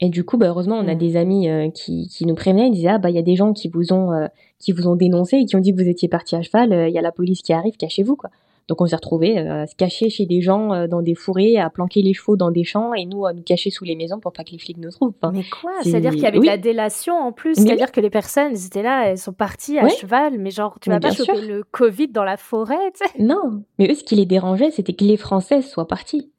[0.00, 2.72] Et du coup, bah, heureusement, on a des amis euh, qui, qui nous prévenaient, ils
[2.72, 4.26] disaient ah bah il y a des gens qui vous ont euh,
[4.58, 6.94] qui vous ont dénoncé et qui ont dit que vous étiez parti à cheval, il
[6.94, 8.28] y a la police qui arrive, cachez-vous quoi.
[8.68, 11.58] Donc on s'est retrouvés euh, à se cacher chez des gens euh, dans des fourrés,
[11.58, 14.20] à planquer les chevaux dans des champs et nous à nous cacher sous les maisons
[14.20, 15.14] pour pas que les flics nous trouvent.
[15.32, 15.72] mais quoi?
[15.82, 17.54] C'est-à-dire qu'il y avait de la délation en plus.
[17.54, 20.90] C'est-à-dire que les personnes, elles étaient là, elles sont parties à cheval, mais genre tu
[20.90, 24.70] vas pas choper le Covid dans la forêt Non, mais eux ce qui les dérangeait,
[24.70, 26.30] c'était que les Françaises soient parties.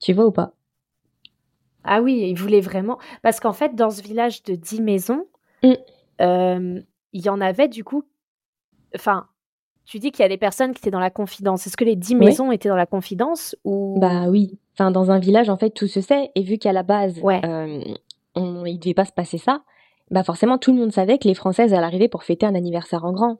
[0.00, 0.54] Tu vois ou pas?
[1.84, 2.98] Ah oui, ils voulaient vraiment...
[3.22, 5.26] Parce qu'en fait, dans ce village de 10 maisons,
[5.62, 5.72] mm.
[6.20, 6.80] euh,
[7.12, 8.04] il y en avait du coup...
[8.94, 9.28] Enfin,
[9.90, 11.66] tu dis qu'il y a des personnes qui étaient dans la confidence.
[11.66, 14.56] Est-ce que les dix maisons étaient dans la confidence ou Bah oui.
[14.74, 16.30] Enfin, dans un village, en fait, tout se sait.
[16.36, 17.82] Et vu qu'à la base, euh,
[18.36, 19.62] on, il devait pas se passer ça,
[20.12, 23.04] bah forcément, tout le monde savait que les Françaises allaient arriver pour fêter un anniversaire
[23.04, 23.38] en grand.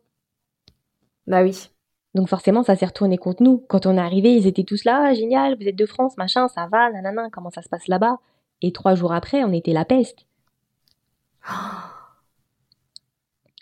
[1.29, 1.71] Bah oui.
[2.17, 3.65] Donc forcément, ça s'est retourné contre nous.
[3.69, 6.49] Quand on est arrivé, ils étaient tous là, ah, génial, vous êtes de France, machin,
[6.49, 8.19] ça va, nanana, comment ça se passe là-bas?
[8.61, 10.27] Et trois jours après, on était la peste.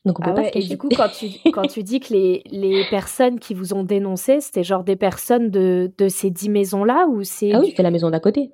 [0.09, 2.43] Donc on peut ah pas Et du coup, quand tu, quand tu dis que les,
[2.47, 7.07] les personnes qui vous ont dénoncé, c'était genre des personnes de, de ces dix maisons-là
[7.09, 8.51] ou c'est Ah oui, c'était la maison d'à côté.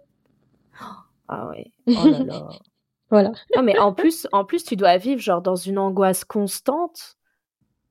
[1.27, 1.71] Ah ouais.
[1.87, 2.49] Oh là là.
[3.09, 3.33] voilà.
[3.57, 7.17] Non mais en plus, en plus, tu dois vivre genre dans une angoisse constante.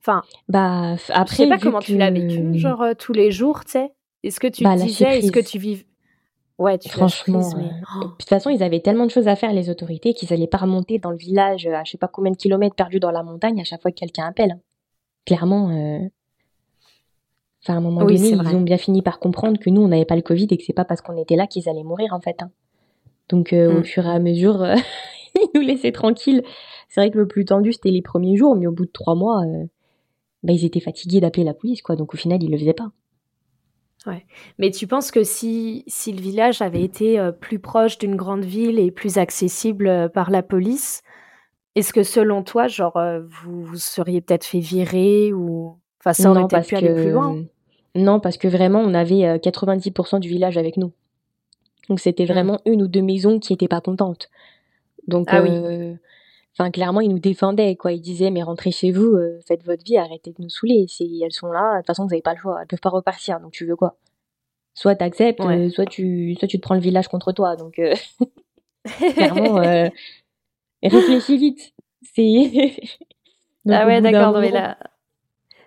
[0.02, 0.22] Enfin.
[0.50, 1.36] Bah après.
[1.36, 3.92] Je sais pas comment tu l'as vécu, genre euh, tous les jours, tu sais.
[4.22, 5.86] Est-ce que tu bah, disais, est-ce que tu vis
[6.60, 9.70] Ouais, tu Franchement, euh, de toute façon, ils avaient tellement de choses à faire, les
[9.70, 12.76] autorités, qu'ils allaient pas remonter dans le village à je sais pas combien de kilomètres
[12.76, 14.52] perdus dans la montagne à chaque fois que quelqu'un appelle.
[14.52, 14.60] Hein.
[15.26, 16.08] Clairement, euh...
[17.64, 20.06] enfin, à un moment donné, ils ont bien fini par comprendre que nous, on n'avait
[20.06, 22.22] pas le Covid et que c'est pas parce qu'on était là qu'ils allaient mourir, en
[22.22, 22.44] fait.
[22.44, 22.52] Hein.
[23.30, 23.86] Donc, euh, au mm.
[23.86, 24.76] fur et à mesure, euh,
[25.36, 26.44] ils nous laissaient tranquilles.
[26.88, 29.16] C'est vrai que le plus tendu, c'était les premiers jours, mais au bout de trois
[29.16, 29.42] mois,
[30.44, 31.96] bah, ils étaient fatigués d'appeler la police, quoi.
[31.96, 32.92] Donc, au final, ils le faisaient pas.
[34.06, 34.26] Ouais.
[34.58, 38.44] Mais tu penses que si, si le village avait été euh, plus proche d'une grande
[38.44, 41.04] ville et plus accessible euh, par la police,
[41.76, 45.78] est-ce que selon toi, genre, euh, vous, vous seriez peut-être fait virer ou.
[46.00, 47.44] Enfin, ça aurait peut-être pu aller plus loin?
[47.96, 50.92] Non, parce que vraiment, on avait 90% du village avec nous.
[51.88, 52.28] Donc c'était mmh.
[52.28, 54.30] vraiment une ou deux maisons qui n'étaient pas contentes.
[55.08, 55.50] Donc, ah oui.
[56.58, 57.94] Enfin, clairement, ils nous défendaient, quoi.
[57.94, 60.86] Ils disaient, mais rentrez chez vous, euh, faites votre vie, arrêtez de nous saouler.
[60.88, 62.60] Si elles sont là, de toute façon, vous n'avez pas le choix.
[62.62, 63.98] Elles peuvent pas repartir, donc tu veux quoi?
[64.76, 67.56] Soit t'acceptes, acceptes, soit tu, soit tu te prends le village contre toi.
[67.56, 67.96] Donc, euh,
[69.16, 69.90] clairement, euh,
[70.84, 71.74] réfléchis vite.
[72.04, 72.76] C'est.
[73.70, 74.38] ah ouais, d'accord.
[74.40, 74.78] mais la,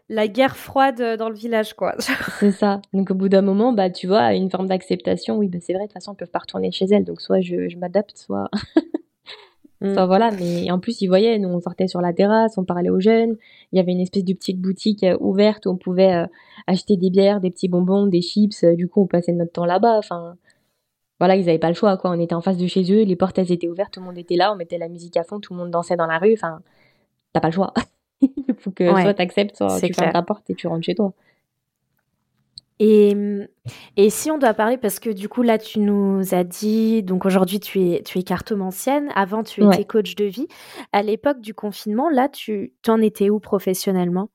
[0.08, 1.96] la guerre froide dans le village, quoi.
[2.38, 2.80] c'est ça.
[2.92, 5.36] Donc, au bout d'un moment, bah, tu vois, une forme d'acceptation.
[5.36, 5.82] Oui, bah, c'est vrai.
[5.82, 7.04] De toute façon, elles peuvent pas retourner chez elles.
[7.04, 8.48] Donc, soit je, je m'adapte, soit.
[9.80, 9.90] Mm.
[9.90, 12.88] Enfin voilà, mais en plus ils voyaient, nous on sortait sur la terrasse, on parlait
[12.88, 13.36] aux jeunes,
[13.72, 16.26] il y avait une espèce de petite boutique euh, ouverte où on pouvait euh,
[16.66, 19.66] acheter des bières, des petits bonbons, des chips, euh, du coup on passait notre temps
[19.66, 20.36] là-bas, enfin
[21.18, 23.16] voilà, ils n'avaient pas le choix quoi, on était en face de chez eux, les
[23.16, 25.40] portes elles étaient ouvertes, tout le monde était là, on mettait la musique à fond,
[25.40, 26.60] tout le monde dansait dans la rue, enfin
[27.34, 27.74] t'as pas le choix.
[28.22, 31.12] Il faut que soit t'acceptes, soit tu fermes ta porte et tu rentres chez toi.
[32.78, 33.16] Et,
[33.96, 37.24] et si on doit parler, parce que du coup, là, tu nous as dit, donc
[37.24, 40.46] aujourd'hui, tu es, tu es cartomancienne, avant, tu étais coach de vie.
[40.92, 44.28] À l'époque du confinement, là, tu en étais où professionnellement?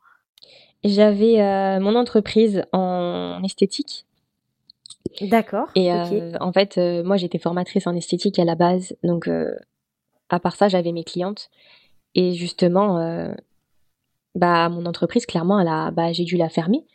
[0.83, 4.07] J'avais euh, mon entreprise en esthétique.
[5.21, 5.67] D'accord.
[5.75, 8.95] Et euh, en fait, euh, moi, j'étais formatrice en esthétique à la base.
[9.03, 9.29] Donc,
[10.29, 11.51] à part ça, j'avais mes clientes.
[12.15, 13.31] Et justement,
[14.33, 16.87] bah, mon entreprise, clairement, elle a, bah, j'ai dû la fermer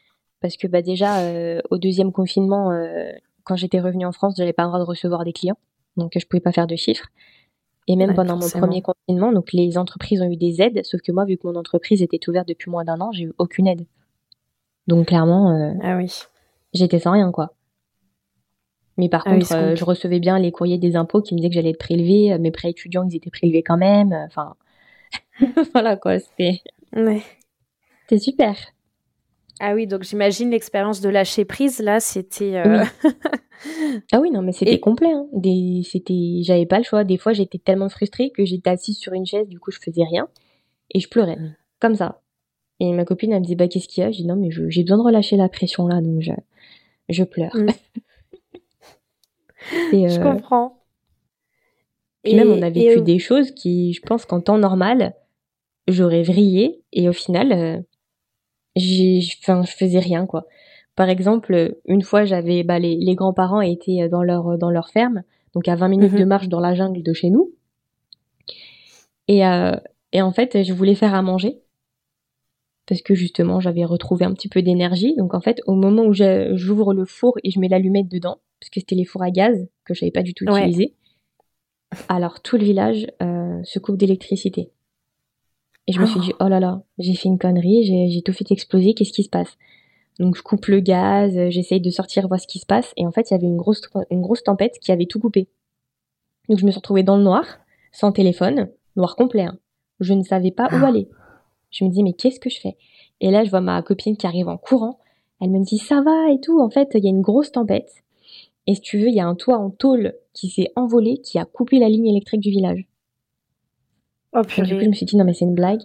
[0.47, 3.11] parce que bah, déjà, euh, au deuxième confinement, euh,
[3.43, 5.59] quand j'étais revenue en France, j'avais pas le droit de recevoir des clients,
[5.97, 7.09] donc je pouvais pas faire de chiffres.
[7.89, 11.11] Et même pendant mon premier confinement, donc les entreprises ont eu des aides, sauf que
[11.11, 13.87] moi, vu que mon entreprise était ouverte depuis moins d'un an, j'ai eu aucune aide.
[14.87, 16.13] Donc clairement, euh, ah oui.
[16.73, 17.55] j'étais sans rien, quoi.
[18.99, 21.57] Mais par ah contre, je recevais bien les courriers des impôts qui me disaient que
[21.57, 22.39] j'allais être prélevée.
[22.39, 24.13] Mes prêts étudiants, ils étaient prélevés quand même.
[24.13, 24.55] Enfin,
[25.73, 26.61] voilà quoi, c'était.
[26.95, 27.23] Ouais.
[28.03, 28.57] C'était super.
[29.59, 32.57] Ah oui, donc j'imagine l'expérience de lâcher prise, là, c'était...
[32.57, 32.85] Euh,
[34.13, 35.11] ah oui, non, mais c'était complet.
[35.11, 35.27] Hein.
[35.33, 35.83] Des...
[35.91, 36.41] C'était...
[36.43, 37.05] J'avais pas le choix.
[37.05, 40.05] Des fois, j'étais tellement frustrée que j'étais assise sur une chaise, du coup, je faisais
[40.05, 40.29] rien.
[40.91, 41.39] Et je pleurais,
[41.81, 42.21] comme ça.
[42.81, 44.11] Et ma copine, elle me dit, bah, qu'est-ce qu'il y a?
[44.11, 46.33] Je dis, non, mais j'ai besoin de relâcher la pression, là, donc je,
[47.09, 47.55] je pleure.
[47.55, 47.69] Mm.
[49.91, 50.85] Je euh, comprends.
[52.23, 55.15] Et même, on a vécu des choses qui, je pense qu'en temps normal,
[55.89, 56.85] j'aurais vrillé.
[56.93, 57.85] Et au final...
[58.77, 60.47] Euh, enfin, je faisais rien quoi.
[60.95, 65.23] Par exemple, une fois, j'avais bah, les, les grands-parents étaient dans leur dans leur ferme,
[65.55, 66.29] donc à 20 minutes de mhm.
[66.29, 67.53] marche dans la jungle de chez nous.
[69.29, 69.77] Et euh,
[70.13, 71.59] et en fait, je voulais faire à manger
[72.87, 75.15] parce que justement, j'avais retrouvé un petit peu d'énergie.
[75.17, 78.71] Donc en fait, au moment où j'ouvre le four et je mets l'allumette dedans, parce
[78.71, 80.95] que c'était les fours à gaz que je savais pas du tout utiliser,
[82.09, 84.71] alors tout le village euh, se coupe d'électricité.
[85.87, 88.51] Et je me suis dit, oh là là, j'ai fait une connerie, j'ai tout fait
[88.51, 89.57] exploser, qu'est-ce qui se passe?
[90.19, 92.93] Donc je coupe le gaz, euh, j'essaye de sortir, voir ce qui se passe.
[92.97, 95.49] Et en fait, il y avait une grosse, une grosse tempête qui avait tout coupé.
[96.49, 97.45] Donc je me suis retrouvée dans le noir,
[97.93, 99.43] sans téléphone, noir complet.
[99.43, 99.59] Hein.
[100.01, 100.89] Je ne savais pas où ah.
[100.89, 101.09] aller.
[101.71, 102.77] Je me dis, mais qu'est-ce que je fais?
[103.21, 104.99] Et là, je vois ma copine qui arrive en courant.
[105.41, 106.61] Elle me dit, ça va et tout.
[106.61, 107.91] En fait, il y a une grosse tempête.
[108.67, 111.39] Et si tu veux, il y a un toit en tôle qui s'est envolé, qui
[111.39, 112.87] a coupé la ligne électrique du village.
[114.33, 115.81] Oh, du coup, je me suis dit, non, mais c'est une blague.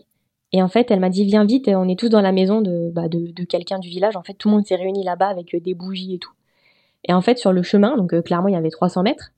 [0.54, 2.92] Et en fait, elle m'a dit, viens vite, on est tous dans la maison de,
[2.94, 4.18] bah, de, de quelqu'un du village.
[4.18, 6.34] En fait, tout le monde s'est réuni là-bas avec euh, des bougies et tout.
[7.08, 9.32] Et en fait, sur le chemin, donc euh, clairement, il y avait 300 mètres,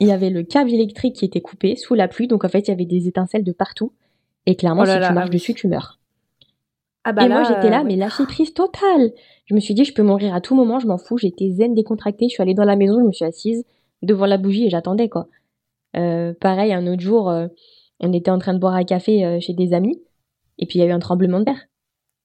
[0.00, 2.26] il y avait le câble électrique qui était coupé sous la pluie.
[2.26, 3.92] Donc en fait, il y avait des étincelles de partout.
[4.46, 5.98] Et clairement, oh si tu marches dessus, tu meurs.
[7.04, 9.12] Ah bah et moi, j'étais là, euh, mais lâcher prise totale.
[9.46, 11.16] Je me suis dit, je peux mourir à tout moment, je m'en fous.
[11.16, 12.26] J'étais zen décontractée.
[12.28, 13.64] Je suis allée dans la maison, je me suis assise
[14.02, 15.28] devant la bougie et j'attendais, quoi.
[15.92, 17.32] pareil, un autre jour,
[18.00, 20.02] on était en train de boire un café euh, chez des amis,
[20.58, 21.66] et puis il y a eu un tremblement de terre.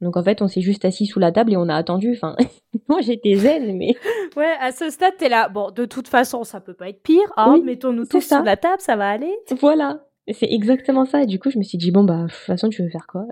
[0.01, 2.11] Donc en fait, on s'est juste assis sous la table et on a attendu.
[2.11, 2.35] Enfin,
[2.89, 3.95] moi j'étais zen, mais.
[4.35, 5.47] Ouais, à ce stade, t'es là.
[5.47, 7.31] Bon, de toute façon, ça peut pas être pire.
[7.37, 9.31] Hein, mettons-nous tous sous la table, ça va aller.
[9.59, 11.21] Voilà, c'est exactement ça.
[11.21, 13.05] Et du coup, je me suis dit bon bah, de toute façon, tu veux faire
[13.05, 13.27] quoi?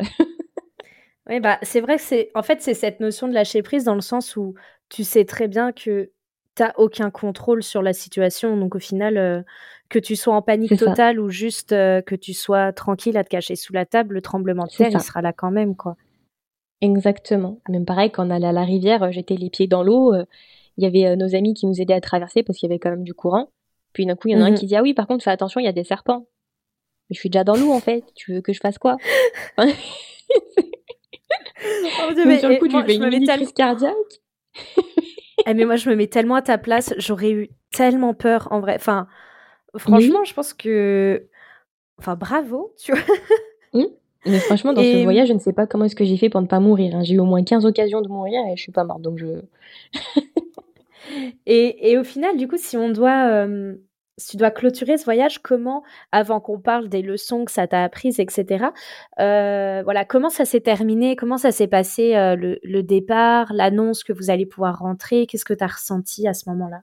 [1.30, 2.32] Oui, bah c'est vrai que c'est.
[2.36, 4.54] En fait, c'est cette notion de lâcher prise dans le sens où
[4.90, 6.12] tu sais très bien que
[6.56, 8.58] t'as aucun contrôle sur la situation.
[8.58, 9.42] Donc au final, euh,
[9.92, 13.30] que tu sois en panique totale ou juste euh, que tu sois tranquille à te
[13.30, 15.96] cacher sous la table, le tremblement de terre, il sera là quand même, quoi.
[16.80, 17.60] Exactement.
[17.70, 20.14] Même pareil, quand on allait à la rivière, euh, j'étais les pieds dans l'eau.
[20.16, 20.26] Euh,
[20.78, 22.90] il y avait nos amis qui nous aidaient à traverser parce qu'il y avait quand
[22.90, 23.52] même du courant.
[23.94, 25.24] Puis d'un coup, il y en a un mmh qui dit Ah oui, par contre,
[25.24, 26.26] fais attention, il y a des serpents.
[27.10, 28.06] Je suis déjà dans l'eau en fait.
[28.16, 28.98] Tu veux que je fasse quoi?
[31.64, 33.96] Oh, mais, Sur le coup, tu fais une crise cardiaque.
[35.46, 36.94] Eh, mais moi, je me mets tellement à ta place.
[36.98, 38.76] J'aurais eu tellement peur en vrai.
[38.76, 39.08] Enfin,
[39.78, 41.28] Franchement, je pense que.
[42.00, 43.02] Enfin, bravo, tu vois.
[43.74, 43.86] Mmh.
[44.26, 46.42] Mais franchement, dans ce voyage, je ne sais pas comment est-ce que j'ai fait pour
[46.42, 46.96] ne pas mourir.
[46.96, 47.04] Hein.
[47.04, 49.42] J'ai eu au moins 15 occasions de mourir et je suis pas morte, donc je.
[51.46, 53.48] et, et, au final, du coup, si on doit,
[54.28, 58.20] tu dois clôturer ce voyage, comment, avant qu'on parle des leçons que ça t'a apprises,
[58.20, 58.66] etc.,
[59.20, 64.04] euh, voilà, comment ça s'est terminé, comment ça s'est passé euh, le, le, départ, l'annonce
[64.04, 66.82] que vous allez pouvoir rentrer, qu'est-ce que tu as ressenti à ce moment-là?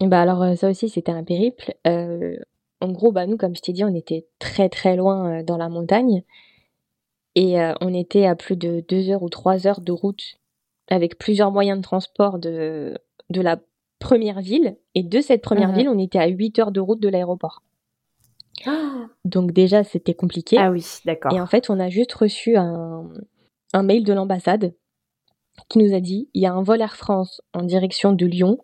[0.00, 1.74] Bah, alors, euh, ça aussi, c'était un périple.
[1.84, 5.68] En gros, bah, nous, comme je t'ai dit, on était très, très loin, dans la
[5.68, 6.24] montagne
[7.34, 10.36] et on était à plus de 2 heures ou 3 heures de route
[10.88, 12.98] avec plusieurs moyens de transport de
[13.30, 13.58] de la
[14.02, 17.00] première ville et de cette première mmh ville, on était à 8 heures de route
[17.00, 17.62] de l'aéroport.
[19.24, 20.56] Donc déjà, c'était compliqué.
[20.58, 21.32] Ah oui, d'accord.
[21.32, 23.08] Et en fait, on a juste reçu un,
[23.72, 24.74] un mail de l'ambassade
[25.68, 28.58] qui nous a dit il y a un vol Air France en direction de Lyon.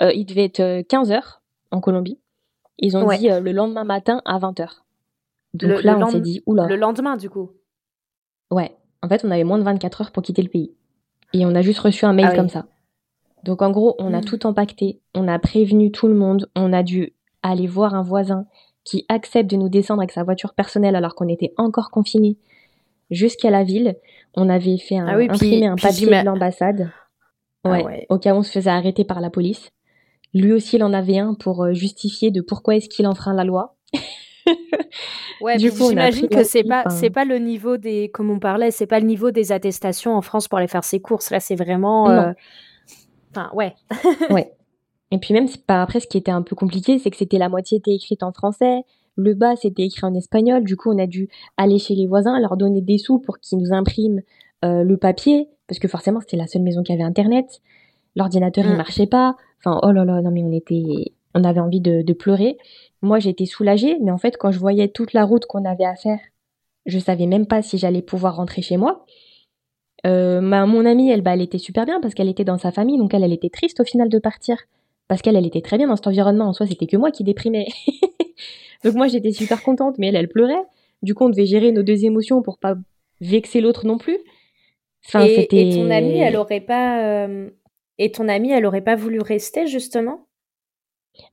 [0.00, 2.18] Euh, il devait être 15 heures en Colombie.
[2.78, 4.82] Ils ont dit euh, le lendemain matin à 20h.
[5.54, 6.66] Donc là, on s'est dit, oula.
[6.66, 7.50] Le lendemain, du coup
[8.50, 8.76] Ouais.
[9.02, 10.72] En fait, on avait moins de 24 heures pour quitter le pays.
[11.32, 12.66] Et on a juste reçu un mail ah comme ça.
[13.44, 14.24] Donc en gros, on a hmm.
[14.24, 18.46] tout empaqueté, on a prévenu tout le monde, on a dû aller voir un voisin
[18.84, 22.38] qui accepte de nous descendre avec sa voiture personnelle alors qu'on était encore confinés
[23.10, 23.96] jusqu'à la ville.
[24.34, 26.90] On avait fait un, ah imprimer un papier de l'ambassade.
[27.64, 29.70] Ah ouais, Au cas où on se faisait arrêter par la police.
[30.34, 33.44] Lui aussi, il en avait un pour euh, justifier de pourquoi est-ce qu'il enfreint la
[33.44, 33.76] loi.
[35.40, 38.70] ouais, du coup, j'imagine que c'est pas c'est pas le niveau des comme on parlait,
[38.70, 41.30] c'est pas le niveau des attestations en France pour aller faire ses courses.
[41.30, 42.32] Là, c'est vraiment euh,
[43.30, 43.74] enfin ouais.
[44.30, 44.52] ouais.
[45.10, 47.48] Et puis même pas après ce qui était un peu compliqué, c'est que c'était la
[47.48, 48.82] moitié était écrite en français,
[49.16, 50.64] le bas c'était écrit en espagnol.
[50.64, 53.58] Du coup, on a dû aller chez les voisins, leur donner des sous pour qu'ils
[53.58, 54.20] nous impriment
[54.64, 57.60] euh, le papier parce que forcément, c'était la seule maison qui avait internet.
[58.16, 58.76] L'ordinateur, il mm.
[58.76, 59.36] marchait pas.
[59.58, 62.56] Enfin, oh là là, non mais on était, on avait envie de, pleurer.
[63.02, 65.94] Moi, j'étais soulagée, mais en fait, quand je voyais toute la route qu'on avait à
[65.94, 66.18] faire,
[66.86, 69.04] je savais même pas si j'allais pouvoir rentrer chez moi.
[70.06, 72.70] Euh, ma, mon amie, elle, bah, elle était super bien parce qu'elle était dans sa
[72.70, 74.56] famille, donc elle, elle était triste au final de partir.
[75.08, 76.46] Parce qu'elle, elle était très bien dans cet environnement.
[76.46, 77.66] En soi, c'était que moi qui déprimais.
[78.84, 80.64] donc moi, j'étais super contente, mais elle, elle pleurait.
[81.02, 82.74] Du coup, on devait gérer nos deux émotions pour pas
[83.20, 84.18] vexer l'autre non plus.
[85.06, 87.48] Enfin, et, et, ton amie, elle aurait pas, euh,
[87.98, 90.26] et ton amie, elle aurait pas voulu rester justement?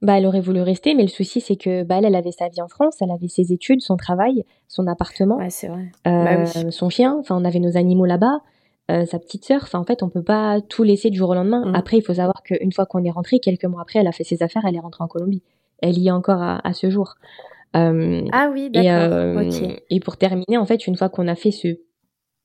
[0.01, 2.62] Bah, elle aurait voulu rester, mais le souci, c'est que bah, elle, avait sa vie
[2.62, 5.91] en France, elle avait ses études, son travail, son appartement, ouais, c'est vrai.
[6.08, 7.17] Euh, bah son chien.
[7.19, 8.39] Enfin, on avait nos animaux là-bas,
[8.91, 9.62] euh, sa petite sœur.
[9.63, 11.65] Enfin, en fait, on peut pas tout laisser du jour au lendemain.
[11.65, 11.76] Mmh.
[11.76, 14.24] Après, il faut savoir qu'une fois qu'on est rentré, quelques mois après, elle a fait
[14.24, 15.43] ses affaires, elle est rentrée en Colombie.
[15.82, 17.15] Elle y est encore à, ce jour.
[17.76, 19.41] Euh, ah oui, d'accord.
[19.41, 21.80] Et, et pour terminer, en fait, une fois qu'on a fait ce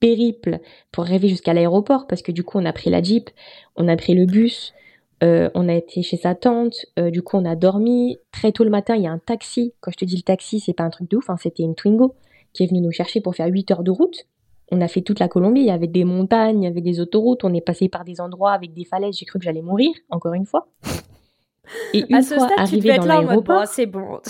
[0.00, 0.58] périple
[0.90, 3.30] pour rêver jusqu'à l'aéroport parce que du coup on a pris la jeep,
[3.76, 4.72] on a pris le bus,
[5.22, 8.18] euh, on a été chez sa tante, euh, du coup on a dormi.
[8.32, 9.74] Très tôt le matin, il y a un taxi.
[9.80, 11.74] Quand je te dis le taxi, c'est pas un truc de ouf, hein, c'était une
[11.74, 12.14] Twingo
[12.52, 14.26] qui est venue nous chercher pour faire 8 heures de route.
[14.70, 17.00] On a fait toute la Colombie, il y avait des montagnes, il y avait des
[17.00, 19.90] autoroutes, on est passé par des endroits avec des falaises, j'ai cru que j'allais mourir,
[20.10, 20.68] encore une fois.
[21.94, 24.20] Et une fois arrivé dans l'aéroport, c'est bon.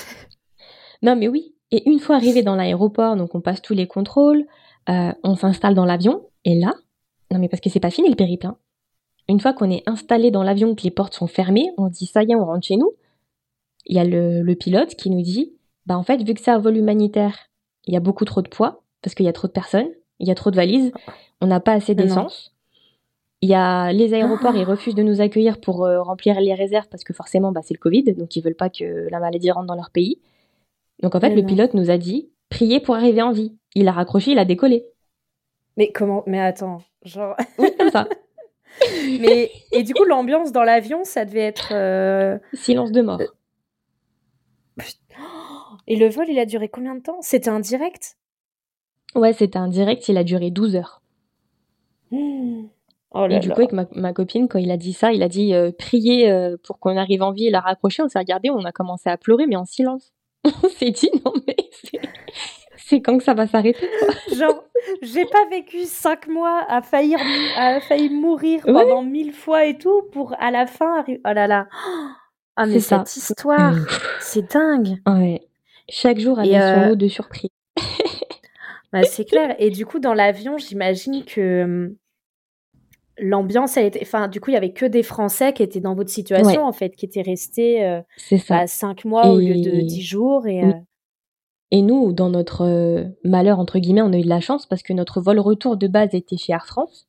[1.02, 4.44] non mais oui, et une fois arrivé dans l'aéroport, donc on passe tous les contrôles,
[4.90, 6.74] euh, on s'installe dans l'avion, et là,
[7.30, 8.56] non mais parce que c'est pas fini le périple, hein.
[9.30, 12.06] Une fois qu'on est installé dans l'avion, que les portes sont fermées, on se dit
[12.06, 12.90] ça y est, on rentre chez nous.
[13.86, 15.52] Il y a le, pilote qui nous dit,
[15.86, 17.38] bah en fait, vu que c'est un vol humanitaire,
[17.86, 19.88] il y a beaucoup trop de poids, parce qu'il y a trop de personnes,
[20.20, 20.92] il y a trop de valises,
[21.40, 22.54] on n'a pas assez d'essence.
[23.42, 26.88] Il y a les aéroports, ils refusent de nous accueillir pour euh, remplir les réserves
[26.90, 29.66] parce que forcément, bah, c'est le Covid, donc ils veulent pas que la maladie rentre
[29.66, 30.20] dans leur pays.
[31.02, 33.56] Donc en fait, le pilote nous a dit, priez pour arriver en vie.
[33.74, 34.84] Il a raccroché, il a décollé.
[35.78, 37.34] Mais comment Mais attends, genre.
[37.58, 38.06] Oui, comme ça.
[39.20, 41.72] Mais et du coup, l'ambiance dans l'avion, ça devait être.
[41.72, 43.20] Euh, Silence de mort.
[45.86, 47.18] Et le vol, il a duré combien de temps?
[47.20, 48.16] C'était un direct?
[49.14, 51.02] Ouais, c'était un direct, il a duré 12 heures.
[53.12, 55.28] Oh là et du coup, avec ma, copine, quand il a dit ça, il a
[55.28, 57.46] dit euh, prier euh, pour qu'on arrive en vie.
[57.46, 60.12] Il a raccroché, on s'est regardé, on a commencé à pleurer, mais en silence.
[60.44, 61.56] on s'est dit non, mais
[62.76, 63.88] c'est quand que ça va s'arrêter
[64.36, 64.64] Genre,
[65.02, 67.18] j'ai pas vécu cinq mois à faillir,
[67.56, 71.20] à faillir mourir pendant mille fois et tout pour à la fin arriver.
[71.28, 71.68] Oh là là.
[72.56, 73.74] Ah mais cette histoire,
[74.20, 75.00] c'est dingue.
[75.06, 75.40] Ouais.
[75.88, 77.50] Chaque jour avait son lot de surprise.
[78.92, 79.54] Bah, c'est clair.
[79.58, 81.96] Et du coup, dans l'avion, j'imagine que hum,
[83.18, 84.00] l'ambiance a été.
[84.02, 86.72] Enfin, du coup, il y avait que des Français qui étaient dans votre situation en
[86.72, 88.00] fait, qui étaient restés euh,
[88.48, 90.64] bah, cinq mois au lieu de dix jours et.
[90.64, 90.72] Euh,
[91.72, 94.82] et nous, dans notre euh, malheur, entre guillemets, on a eu de la chance parce
[94.82, 97.08] que notre vol retour de base était chez Air France.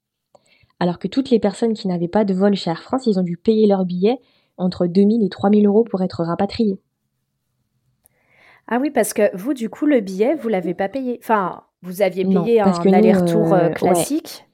[0.80, 3.24] Alors que toutes les personnes qui n'avaient pas de vol chez Air France, ils ont
[3.24, 4.20] dû payer leur billet
[4.58, 6.80] entre 2000 et 3000 euros pour être rapatriés.
[8.68, 11.20] Ah oui, parce que vous, du coup, le billet, vous l'avez pas payé.
[11.24, 14.46] Enfin, vous aviez payé un aller-retour euh, euh, classique?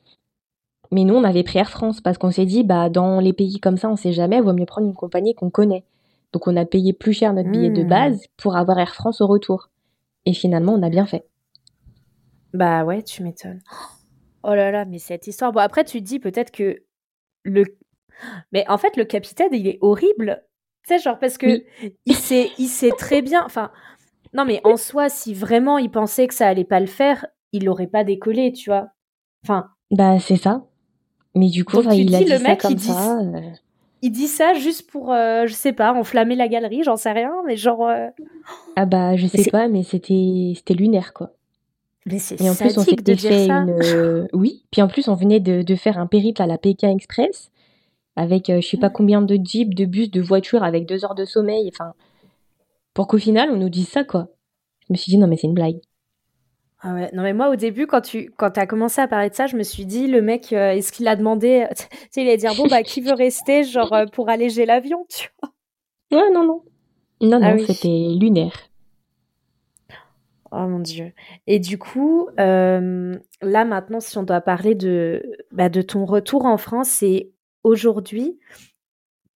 [0.91, 3.59] Mais nous, on avait pris Air France parce qu'on s'est dit, bah, dans les pays
[3.59, 5.83] comme ça, on sait jamais, il vaut mieux prendre une compagnie qu'on connaît.
[6.31, 7.89] Donc, on a payé plus cher notre billet de hmm.
[7.89, 9.69] base pour avoir Air France au retour.
[10.25, 11.25] Et finalement, on a bien fait.
[12.53, 13.61] Bah ouais, tu m'étonnes.
[14.43, 15.51] Oh là là, mais cette histoire.
[15.51, 16.83] Bon, après, tu te dis peut-être que
[17.43, 17.63] le.
[18.51, 20.43] Mais en fait, le capitaine, il est horrible.
[20.83, 21.63] Tu sais, genre, parce que
[22.05, 23.43] il, sait, il sait très bien.
[23.45, 23.71] Enfin,
[24.33, 27.65] non, mais en soi, si vraiment il pensait que ça allait pas le faire, il
[27.65, 28.89] l'aurait pas décollé, tu vois.
[29.43, 29.67] Enfin.
[29.91, 30.65] Bah, c'est ça.
[31.35, 33.19] Mais du coup, il a dit le mec, ça comme ça.
[33.19, 33.41] Euh.
[34.01, 37.55] il dit ça juste pour, je sais pas, enflammer la galerie, j'en sais rien, mais
[37.55, 37.89] genre.
[38.75, 41.33] Ah bah, je sais pas, mais c'était c'était lunaire, quoi.
[42.07, 44.27] Mais c'est Et en plus, on s'était fait une.
[44.33, 47.51] oui, puis en plus, on venait de, de, faire un périple à la Pékin Express
[48.15, 51.25] avec je sais pas combien de jeeps, de bus, de voitures, avec deux heures de
[51.25, 51.69] sommeil.
[51.71, 51.93] Enfin,
[52.97, 54.29] pour qu'au final, on nous dise ça, quoi.
[54.79, 55.77] Je me suis dit, non, mais c'est une blague.
[56.79, 57.11] Ah ouais.
[57.13, 59.55] Non mais moi au début quand tu quand as commencé à parler de ça, je
[59.55, 62.53] me suis dit le mec euh, est-ce qu'il a demandé tu sais il allait dire
[62.55, 65.51] bon bah qui veut rester genre euh, pour alléger l'avion, tu vois?
[66.11, 66.63] Ouais non non.
[67.19, 68.69] Non ah non, c'était lunaire.
[70.51, 71.13] Oh mon dieu.
[71.47, 76.45] Et du coup, euh, là maintenant, si on doit parler de, bah, de ton retour
[76.45, 77.31] en France, c'est
[77.63, 78.37] aujourd'hui,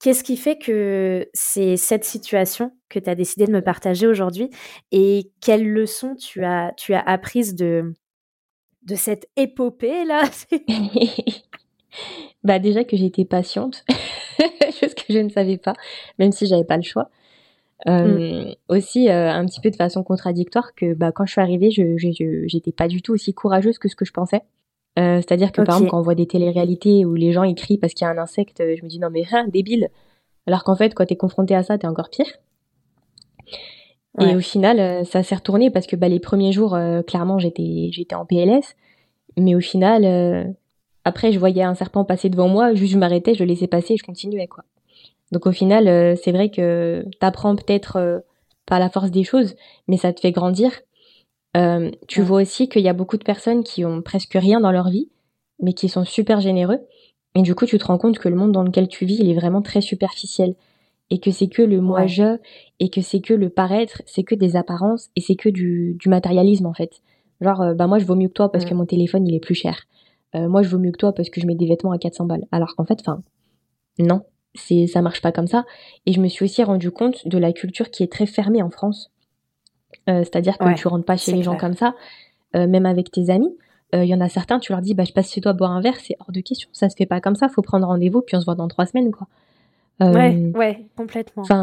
[0.02, 4.49] Qu'est-ce qui fait que c'est cette situation que tu as décidé de me partager aujourd'hui
[4.91, 7.93] et quelles leçons tu as, tu as apprises de,
[8.84, 10.24] de cette épopée là?
[12.43, 13.86] Bah déjà que j'étais patiente,
[14.80, 15.74] chose que je ne savais pas,
[16.18, 17.10] même si j'avais pas le choix.
[17.86, 18.54] Mmh.
[18.70, 21.97] Aussi euh, un petit peu de façon contradictoire que bah, quand je suis arrivée, je
[22.47, 24.41] j'étais pas du tout aussi courageuse que ce que je pensais.
[25.00, 27.94] Euh, c'est-à-dire que par exemple, quand on voit des téléréalités où les gens écrivent parce
[27.94, 29.89] qu'il y a un insecte, euh, je me dis non mais hein, débile.
[30.48, 32.26] Alors qu'en fait, quand t'es confronté à ça, t'es encore pire.
[34.20, 36.78] Et au final, euh, ça s'est retourné parce que bah, les premiers jours,
[37.08, 38.76] clairement, j'étais j'étais en PLS.
[39.38, 40.54] Mais au final,
[41.06, 43.94] après, je voyais un serpent passer devant moi, juste je m'arrêtais, je le laissais passer
[43.94, 44.66] et je continuais quoi.
[45.32, 48.24] Donc au final, c'est vrai que t'apprends peut-être
[48.66, 49.56] pas la force des choses,
[49.88, 50.72] mais ça te fait grandir
[51.58, 54.72] euh, tu vois aussi qu'il y a beaucoup de personnes qui ont presque rien dans
[54.72, 55.10] leur vie,
[55.62, 56.80] mais qui sont super généreux.
[57.36, 59.30] Et du coup, tu te rends compte que le monde dans lequel tu vis, il
[59.30, 60.56] est vraiment très superficiel.
[61.10, 62.38] Et que c'est que le moi-je,
[62.80, 66.08] et que c'est que le paraître, c'est que des apparences, et c'est que du, du,
[66.08, 67.02] matérialisme, en fait.
[67.41, 69.41] Genre, euh, bah moi, je vaux mieux que toi parce que mon téléphone, il est
[69.41, 69.88] plus cher.
[70.36, 72.26] Euh, moi, je vaux mieux que toi parce que je mets des vêtements à 400
[72.26, 72.45] balles.
[72.52, 73.22] Alors qu'en fait, enfin,
[73.99, 74.22] non,
[74.56, 75.66] c'est ça marche pas comme ça.
[76.06, 78.70] Et je me suis aussi rendu compte de la culture qui est très fermée en
[78.70, 79.11] France.
[80.10, 81.95] Euh, c'est-à-dire que tu rentres pas chez les gens comme ça,
[82.56, 83.56] euh, même avec tes amis.
[83.93, 85.72] Il euh, y en a certains, tu leur dis, bah, je passe chez toi boire
[85.72, 86.70] un verre, c'est hors de question.
[86.72, 87.49] Ça se fait pas comme ça.
[87.49, 89.28] Faut prendre rendez-vous, puis on se voit dans trois semaines, quoi.
[89.99, 91.43] ouais, ouais, complètement.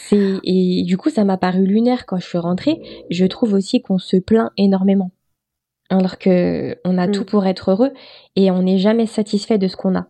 [0.00, 2.80] C'est et du coup, ça m'a paru lunaire quand je suis rentrée.
[3.10, 5.10] Je trouve aussi qu'on se plaint énormément,
[5.90, 7.26] alors que on a tout mm.
[7.26, 7.90] pour être heureux
[8.36, 10.06] et on n'est jamais satisfait de ce qu'on a.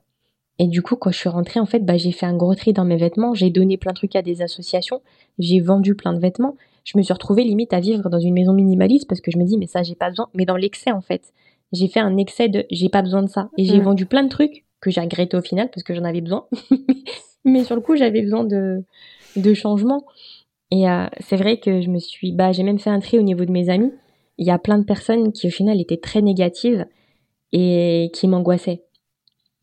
[0.59, 2.73] Et du coup, quand je suis rentrée, en fait, bah, j'ai fait un gros tri
[2.73, 3.33] dans mes vêtements.
[3.35, 5.01] J'ai donné plein de trucs à des associations.
[5.39, 6.57] J'ai vendu plein de vêtements.
[6.85, 9.45] Je me suis retrouvée limite à vivre dans une maison minimaliste parce que je me
[9.45, 10.29] dis mais ça j'ai pas besoin.
[10.35, 11.33] Mais dans l'excès en fait.
[11.73, 13.51] J'ai fait un excès de j'ai pas besoin de ça.
[13.59, 13.83] Et j'ai mm.
[13.83, 16.47] vendu plein de trucs que j'ai regretté au final parce que j'en avais besoin.
[17.45, 18.85] Mais sur le coup j'avais besoin de
[19.37, 20.07] de changement.
[20.71, 23.23] Et euh, c'est vrai que je me suis bah j'ai même fait un tri au
[23.23, 23.93] niveau de mes amis.
[24.39, 26.87] Il y a plein de personnes qui au final étaient très négatives
[27.53, 28.85] et qui m'angoissaient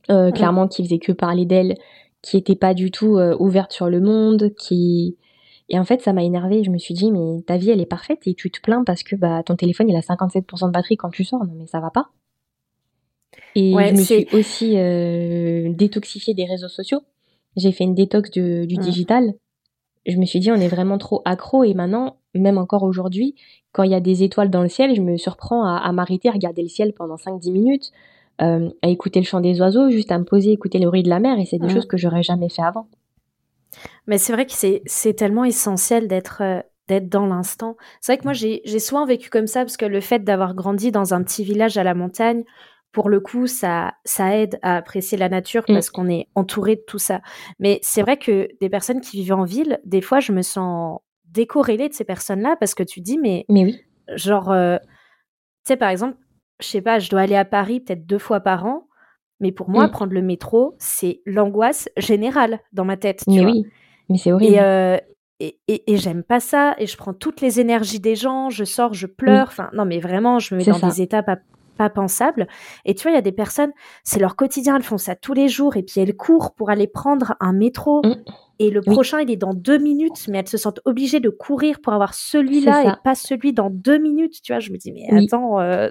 [0.09, 1.75] euh, clairement qui faisaient que parler d'elles
[2.21, 5.17] qui étaient pas du tout euh, ouvertes sur le monde qui
[5.69, 6.63] et en fait, ça m'a énervé.
[6.63, 9.03] Je me suis dit, mais ta vie, elle est parfaite et tu te plains parce
[9.03, 11.43] que bah, ton téléphone, il a 57% de batterie quand tu sors.
[11.43, 12.09] Non, mais ça va pas.
[13.55, 17.01] Et je me suis aussi euh, détoxifiée des réseaux sociaux.
[17.55, 19.33] J'ai fait une détox du, du digital.
[20.05, 21.63] Je me suis dit, on est vraiment trop accro.
[21.63, 23.33] Et maintenant, même encore aujourd'hui,
[23.71, 26.29] quand il y a des étoiles dans le ciel, je me surprends à, à m'arrêter,
[26.29, 27.91] à regarder le ciel pendant 5-10 minutes,
[28.41, 31.09] euh, à écouter le chant des oiseaux, juste à me poser, écouter le bruit de
[31.09, 31.39] la mer.
[31.39, 32.87] Et c'est des choses que j'aurais jamais fait avant.
[34.07, 37.77] Mais c'est vrai que c'est tellement essentiel d'être euh, d'être dans l'instant.
[37.99, 40.91] C'est vrai que moi, j'ai souvent vécu comme ça parce que le fait d'avoir grandi
[40.91, 42.43] dans un petit village à la montagne,
[42.91, 45.73] pour le coup, ça, ça aide à apprécier la nature mm.
[45.73, 47.21] parce qu'on est entouré de tout ça.
[47.59, 50.99] Mais c'est vrai que des personnes qui vivent en ville, des fois, je me sens
[51.25, 53.81] décorrélée de ces personnes-là parce que tu dis, mais, mais oui.
[54.15, 56.17] genre, euh, tu sais, par exemple,
[56.59, 58.87] je sais pas, je dois aller à Paris peut-être deux fois par an.
[59.41, 59.91] Mais pour moi, mm.
[59.91, 63.23] prendre le métro, c'est l'angoisse générale dans ma tête.
[63.27, 63.65] mais oui,
[64.09, 64.57] mais c'est horrible.
[64.59, 64.97] Euh,
[65.41, 66.75] et, et, et, j'aime pas ça.
[66.77, 68.49] Et je prends toutes les énergies des gens.
[68.49, 69.47] Je sors, je pleure.
[69.47, 71.37] Enfin, non, mais vraiment, je me mets dans des états pas,
[71.77, 72.47] pas pensables.
[72.85, 73.73] Et tu vois, il y a des personnes,
[74.05, 74.77] c'est leur quotidien.
[74.77, 75.75] Elles font ça tous les jours.
[75.75, 78.01] Et puis elles courent pour aller prendre un métro.
[78.05, 78.15] Mm.
[78.59, 81.81] Et le prochain, il est dans deux minutes, mais elles se sentent obligées de courir
[81.81, 84.41] pour avoir celui-là et pas celui dans deux minutes.
[84.41, 85.59] Tu vois, je me dis, mais attends.
[85.59, 85.89] Euh...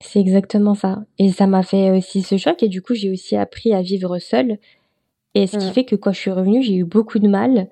[0.00, 1.04] C'est exactement ça.
[1.18, 4.18] Et ça m'a fait aussi ce choc et du coup, j'ai aussi appris à vivre
[4.18, 4.58] seule.
[5.34, 5.72] Et ce qui mmh.
[5.72, 7.68] fait que quand je suis revenue, j'ai eu beaucoup de mal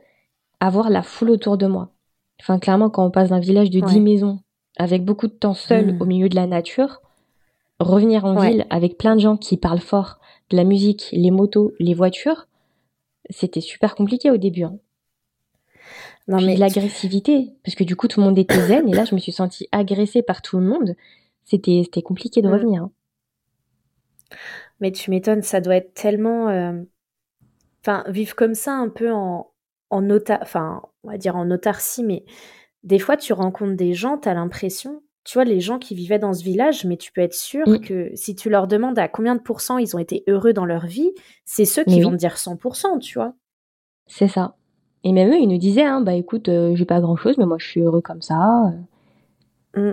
[0.60, 1.90] à voir la foule autour de moi.
[2.40, 4.40] Enfin, clairement, quand on passe d'un village de 10 maisons
[4.76, 6.02] avec beaucoup de temps seul mmh.
[6.02, 7.00] au milieu de la nature,
[7.78, 10.18] revenir en ville avec plein de gens qui parlent fort,
[10.50, 12.48] de la musique, les motos, les voitures,
[13.30, 14.64] c'était super compliqué au début.
[14.64, 14.78] Hein.
[16.26, 19.14] Non, mais l'agressivité, parce que du coup tout le monde était zen, et là je
[19.14, 20.94] me suis sentie agressée par tout le monde
[21.44, 22.52] c'était compliqué de mmh.
[22.52, 22.82] revenir.
[22.82, 22.90] Hein.
[24.80, 26.48] Mais tu m'étonnes, ça doit être tellement.
[26.48, 26.82] Euh,
[27.82, 29.52] enfin, vivre comme ça, un peu en,
[29.90, 32.24] en enfin, on va dire en autarcie, mais
[32.82, 36.18] des fois, tu rencontres des gens, tu as l'impression, tu vois, les gens qui vivaient
[36.18, 37.80] dans ce village, mais tu peux être sûr mm.
[37.80, 40.86] que si tu leur demandes à combien de pourcents ils ont été heureux dans leur
[40.86, 41.12] vie,
[41.44, 43.34] c'est ceux qui vont te dire 100%, tu vois.
[44.06, 44.54] C'est ça.
[45.02, 47.46] Et même eux, ils nous disaient, hein, bah écoute, euh, j'ai pas grand chose, mais
[47.46, 48.72] moi je suis heureux comme ça.
[49.74, 49.92] Mm.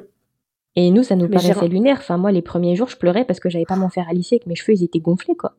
[0.75, 1.97] Et nous, ça nous paraissait lunaire.
[1.99, 4.39] Enfin, moi, les premiers jours, je pleurais parce que j'avais pas mon fer à lisser,
[4.39, 5.55] que mes cheveux, ils étaient gonflés, quoi.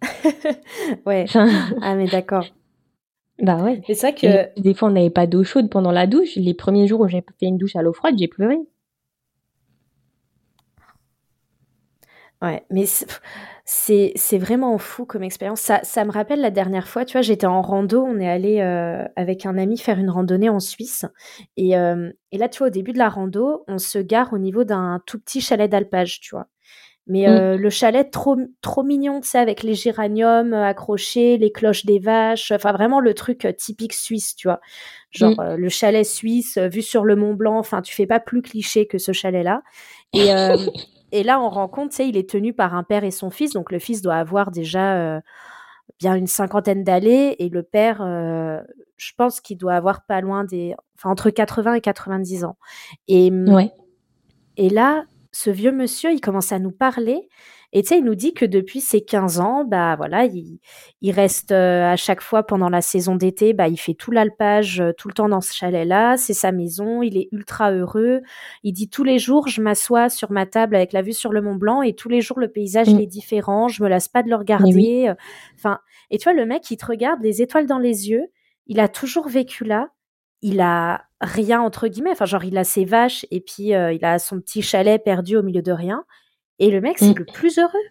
[1.06, 1.26] ouais.
[1.34, 2.44] ah, mais d'accord.
[3.38, 3.80] Bah ouais.
[3.86, 4.60] C'est ça que.
[4.60, 6.36] des fois, on n'avait pas d'eau chaude pendant la douche.
[6.36, 8.58] Les premiers jours où j'ai fait une douche à l'eau froide, j'ai pleuré.
[12.42, 12.86] Ouais, mais
[13.64, 15.60] c'est c'est vraiment fou comme expérience.
[15.60, 18.58] Ça, ça me rappelle la dernière fois, tu vois, j'étais en rando, on est allé
[18.60, 21.06] euh, avec un ami faire une randonnée en Suisse.
[21.56, 24.38] Et, euh, et là, tu vois, au début de la rando, on se gare au
[24.38, 26.48] niveau d'un tout petit chalet d'alpage, tu vois.
[27.06, 27.30] Mais mmh.
[27.30, 32.00] euh, le chalet trop trop mignon, tu sais, avec les géraniums accrochés, les cloches des
[32.00, 34.60] vaches, enfin vraiment le truc typique suisse, tu vois.
[35.12, 35.54] Genre mmh.
[35.54, 38.98] le chalet suisse vu sur le Mont Blanc, enfin tu fais pas plus cliché que
[38.98, 39.62] ce chalet-là.
[40.12, 40.30] Et,
[41.12, 43.52] Et là, on rencontre, tu sais, il est tenu par un père et son fils.
[43.52, 45.20] Donc, le fils doit avoir déjà euh,
[45.98, 47.40] bien une cinquantaine d'années.
[47.42, 48.60] Et le père, euh,
[48.96, 50.74] je pense qu'il doit avoir pas loin des.
[50.96, 52.56] Enfin, entre 80 et 90 ans.
[53.08, 53.70] Et, ouais.
[54.56, 57.28] et là, ce vieux monsieur, il commence à nous parler.
[57.74, 60.58] Et tu sais, il nous dit que depuis ses 15 ans, bah voilà, il,
[61.00, 64.80] il reste euh, à chaque fois pendant la saison d'été, bah il fait tout l'alpage
[64.82, 68.20] euh, tout le temps dans ce chalet-là, c'est sa maison, il est ultra heureux.
[68.62, 71.40] Il dit tous les jours, je m'assois sur ma table avec la vue sur le
[71.40, 73.00] Mont Blanc et tous les jours le paysage mm.
[73.00, 75.06] est différent, je me lasse pas de le regarder.
[75.08, 75.14] Euh,
[75.54, 75.78] enfin,
[76.10, 78.26] et tu vois le mec, il te regarde les étoiles dans les yeux,
[78.66, 79.88] il a toujours vécu là,
[80.42, 84.18] il a rien entre guillemets, enfin genre il a ses vaches et puis il a
[84.18, 86.04] son petit chalet perdu au milieu de rien.
[86.58, 87.18] Et le mec, c'est mm.
[87.18, 87.86] le plus heureux.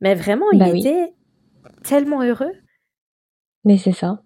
[0.00, 1.14] Mais vraiment, il bah était
[1.84, 2.52] tellement heureux.
[3.64, 4.22] Mais c'est ça.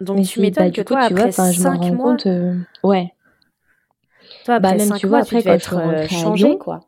[0.00, 2.12] Donc tu m'étonnes bah, que toi, après 5 mois...
[2.12, 3.12] Compte, euh, Ouais.
[4.44, 6.80] Toi, bah, après bah, même, tu vois, après, quand être euh, changé, quoi.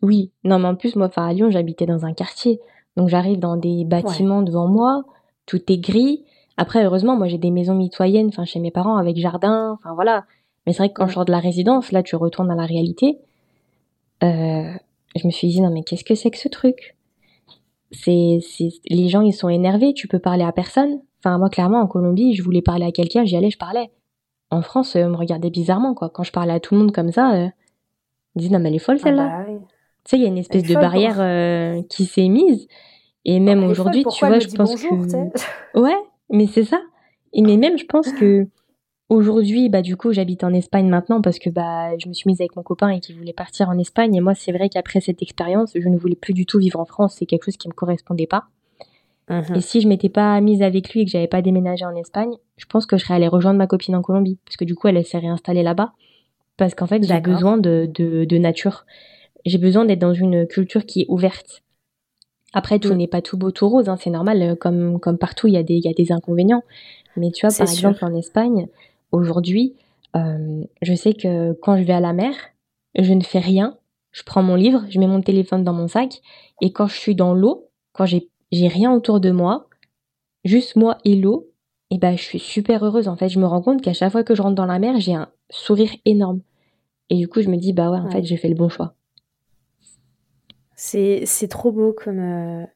[0.00, 0.32] Oui.
[0.44, 2.60] Non, mais en plus, moi, à Lyon, j'habitais dans un quartier.
[2.96, 5.04] Donc j'arrive dans des bâtiments devant moi,
[5.46, 6.24] tout est gris.
[6.56, 10.24] Après, heureusement, moi, j'ai des maisons mitoyennes, enfin, chez mes parents, avec jardin, enfin, voilà.
[10.66, 12.66] Mais c'est vrai que quand je sors de la résidence, là, tu retournes à la
[12.66, 13.18] réalité.
[14.22, 14.72] Euh,
[15.16, 16.96] je me suis dit non mais qu'est-ce que c'est que ce truc?
[17.90, 18.38] C'est,
[18.88, 21.00] les gens ils sont énervés, tu peux parler à personne.
[21.18, 23.90] Enfin moi clairement en Colombie, je voulais parler à quelqu'un, j'y allais, je parlais.
[24.50, 26.08] En France, euh, on me regardait bizarrement quoi.
[26.08, 27.48] Quand je parlais à tout le monde comme ça, euh,
[28.34, 29.26] ils disaient non mais elle est folle ah celle-là.
[29.26, 29.52] Bah
[30.04, 32.66] tu sais, il y a une espèce de barrière euh, qui s'est mise.
[33.24, 35.96] Et même aujourd'hui, tu vois, je pense que ouais,
[36.32, 36.80] mais c'est ça.
[37.32, 38.48] Et mais même je pense que
[39.12, 42.40] Aujourd'hui, bah du coup, j'habite en Espagne maintenant parce que bah je me suis mise
[42.40, 44.14] avec mon copain et qui voulait partir en Espagne.
[44.14, 46.86] Et moi, c'est vrai qu'après cette expérience, je ne voulais plus du tout vivre en
[46.86, 47.16] France.
[47.18, 48.44] C'est quelque chose qui me correspondait pas.
[49.28, 49.56] Mhm.
[49.56, 52.32] Et si je m'étais pas mise avec lui et que j'avais pas déménagé en Espagne,
[52.56, 54.88] je pense que je serais allée rejoindre ma copine en Colombie parce que du coup,
[54.88, 55.92] elle, s'est réinstallée là-bas
[56.56, 58.86] parce qu'en fait, j'ai besoin de, de, nature.
[59.44, 61.62] J'ai besoin d'être dans une culture qui est ouverte.
[62.52, 62.96] Après, tout mm.
[62.96, 63.88] n'est pas tout beau, tout rose.
[63.88, 64.42] Hein, c'est normal.
[64.42, 66.62] Euh, comme comme partout, il y a des il y a des inconvénients.
[67.16, 68.68] Mais tu vois, par exemple, en Espagne,
[69.12, 69.74] Aujourd'hui,
[70.16, 72.34] euh, je sais que quand je vais à la mer,
[72.98, 73.78] je ne fais rien.
[74.10, 76.20] Je prends mon livre, je mets mon téléphone dans mon sac,
[76.60, 79.68] et quand je suis dans l'eau, quand j'ai j'ai rien autour de moi,
[80.44, 81.50] juste moi et l'eau,
[81.90, 83.08] et ben je suis super heureuse.
[83.08, 85.00] En fait, je me rends compte qu'à chaque fois que je rentre dans la mer,
[85.00, 86.40] j'ai un sourire énorme.
[87.08, 88.94] Et du coup, je me dis bah ouais, en fait, j'ai fait le bon choix.
[90.84, 92.66] C'est c'est trop beau comme euh,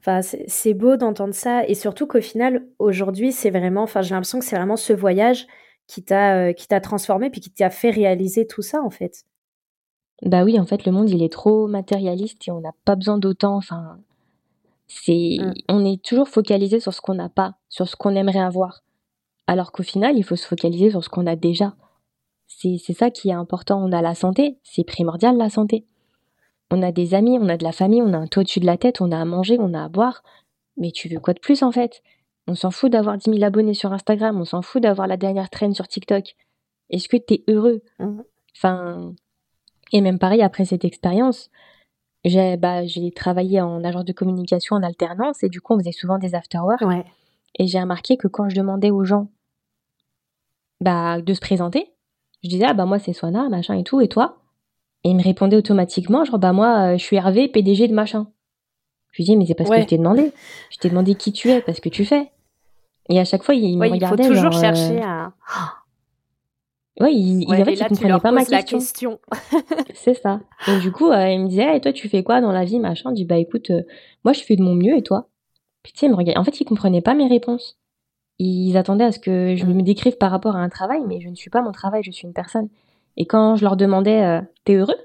[0.00, 4.38] Enfin, c'est beau d'entendre ça et surtout qu'au final, aujourd'hui, c'est vraiment, enfin, j'ai l'impression
[4.38, 5.46] que c'est vraiment ce voyage
[5.86, 9.26] qui t'a euh, qui t'a transformé puis qui t'a fait réaliser tout ça en fait.
[10.22, 13.16] Bah oui, en fait, le monde il est trop matérialiste et on n'a pas besoin
[13.16, 13.54] d'autant.
[13.56, 14.00] Enfin,
[14.88, 15.52] c'est, mmh.
[15.68, 18.82] on est toujours focalisé sur ce qu'on n'a pas, sur ce qu'on aimerait avoir,
[19.46, 21.74] alors qu'au final, il faut se focaliser sur ce qu'on a déjà.
[22.48, 23.80] C'est ça qui est important.
[23.80, 25.86] On a la santé, c'est primordial la santé.
[26.70, 28.66] On a des amis, on a de la famille, on a un toit au-dessus de
[28.66, 30.22] la tête, on a à manger, on a à boire.
[30.76, 32.02] Mais tu veux quoi de plus en fait?
[32.46, 35.50] On s'en fout d'avoir 10 000 abonnés sur Instagram, on s'en fout d'avoir la dernière
[35.50, 36.36] traîne sur TikTok.
[36.90, 37.82] Est-ce que tu es heureux?
[37.98, 38.20] Mmh.
[38.56, 39.14] Enfin,
[39.92, 41.50] et même pareil après cette expérience,
[42.24, 42.82] j'ai bah,
[43.14, 46.82] travaillé en agence de communication en alternance et du coup on faisait souvent des afterwork.
[46.82, 47.04] Ouais.
[47.58, 49.28] Et j'ai remarqué que quand je demandais aux gens
[50.80, 51.92] bah, de se présenter,
[52.42, 54.39] je disais ah bah moi c'est Swana machin et tout et toi?
[55.04, 58.28] Et il me répondait automatiquement, genre, bah moi, euh, je suis Hervé, PDG de machin.
[59.12, 60.32] Je lui dis, mais c'est parce que je t'ai demandé.
[60.70, 62.30] Je t'ai demandé qui tu es, parce que tu fais.
[63.08, 64.24] Et à chaque fois, il me regardait.
[64.24, 65.32] Il faut toujours chercher euh, à.
[66.98, 69.20] Ouais, il, en fait, il comprenait pas ma question.
[69.94, 70.40] c'est ça.
[70.68, 73.08] Et du coup, il me disait, et toi, tu fais quoi dans la vie, machin?
[73.10, 73.72] Je dis, bah écoute,
[74.22, 75.30] moi, je fais de mon mieux, et toi?
[75.82, 76.38] Puis tu sais, il me regardait.
[76.38, 77.78] En fait, il comprenait pas mes réponses.
[78.38, 79.72] Ils attendaient à ce que je mm.
[79.72, 82.10] me décrive par rapport à un travail, mais je ne suis pas mon travail, je
[82.10, 82.68] suis une personne.
[83.20, 84.96] Et quand je leur demandais euh, T'es heureux?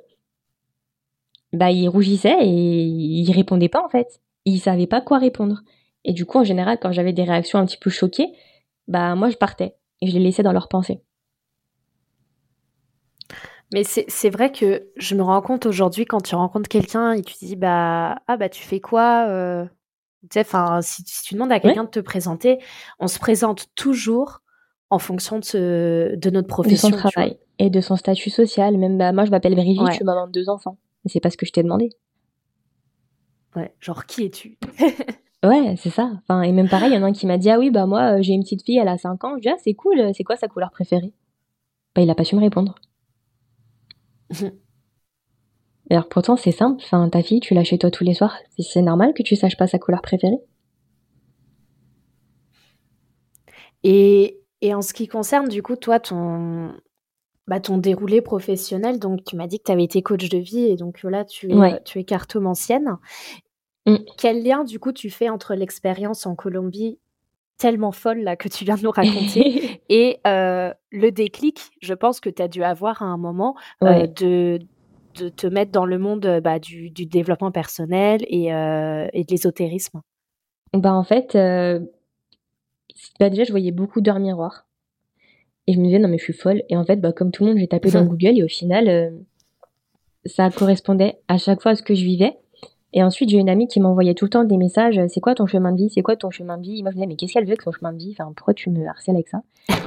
[1.51, 4.21] Bah ils rougissaient et ils répondaient pas en fait.
[4.45, 5.63] Ils savaient pas quoi répondre.
[6.05, 8.31] Et du coup, en général, quand j'avais des réactions un petit peu choquées,
[8.87, 11.01] bah moi je partais et je les laissais dans leur pensée.
[13.73, 17.35] Mais c'est vrai que je me rends compte aujourd'hui quand tu rencontres quelqu'un et tu
[17.41, 19.65] dis bah ah bah tu fais quoi euh,
[20.81, 22.59] si, tu demandes à quelqu'un de te présenter,
[22.97, 24.41] on se présente toujours
[24.89, 26.89] en fonction de, de notre profession.
[26.89, 28.77] De son travail et de son statut social.
[28.77, 30.77] Même bah, moi, je m'appelle Brigitte, je suis maman de deux enfants.
[31.03, 31.89] Mais c'est pas ce que je t'ai demandé.
[33.55, 34.57] Ouais, genre qui es-tu?
[35.43, 36.09] Ouais, c'est ça.
[36.23, 37.85] Enfin, et même pareil, il y en a un qui m'a dit Ah oui, bah
[37.85, 39.35] moi, euh, j'ai une petite fille, elle a 5 ans.
[39.35, 41.13] Je dis Ah, c'est cool, c'est quoi sa couleur préférée?
[41.93, 42.73] Bah, il a pas su me répondre.
[45.91, 46.81] Alors pourtant, c'est simple.
[46.83, 48.35] Enfin, ta fille, tu l'as chez toi tous les soirs.
[48.57, 50.39] C'est normal que tu saches pas sa couleur préférée.
[53.83, 56.73] Et, et en ce qui concerne, du coup, toi, ton,
[57.47, 60.65] bah, ton déroulé professionnel, donc tu m'as dit que tu avais été coach de vie
[60.65, 62.97] et donc là, tu es, tu es cartomancienne.
[63.85, 63.97] Mm.
[64.17, 66.97] Quel lien, du coup, tu fais entre l'expérience en Colombie
[67.57, 72.19] tellement folle là que tu viens de nous raconter et euh, le déclic, je pense
[72.19, 74.59] que tu as dû avoir à un moment euh, de,
[75.17, 80.01] de te mettre dans le monde bah, du, développement personnel et, euh, et de l'ésotérisme?
[80.73, 81.37] Bah En fait,
[83.19, 84.64] bah, déjà, je voyais beaucoup d'heures miroirs.
[85.67, 86.63] Et je me disais, non, mais je suis folle.
[86.69, 89.13] Et en fait, bah, comme tout le monde, j'ai tapé dans Google et au final,
[90.25, 92.37] ça correspondait à chaque fois à ce que je vivais.
[92.93, 95.47] Et ensuite, j'ai une amie qui m'envoyait tout le temps des messages C'est quoi ton
[95.47, 95.89] chemin de vie?
[95.89, 96.81] C'est quoi ton chemin de vie?
[96.81, 98.15] Moi, je me disais Mais qu'est-ce qu'elle veut avec son chemin de vie?
[98.17, 99.43] Enfin, pourquoi tu me harcèles avec ça?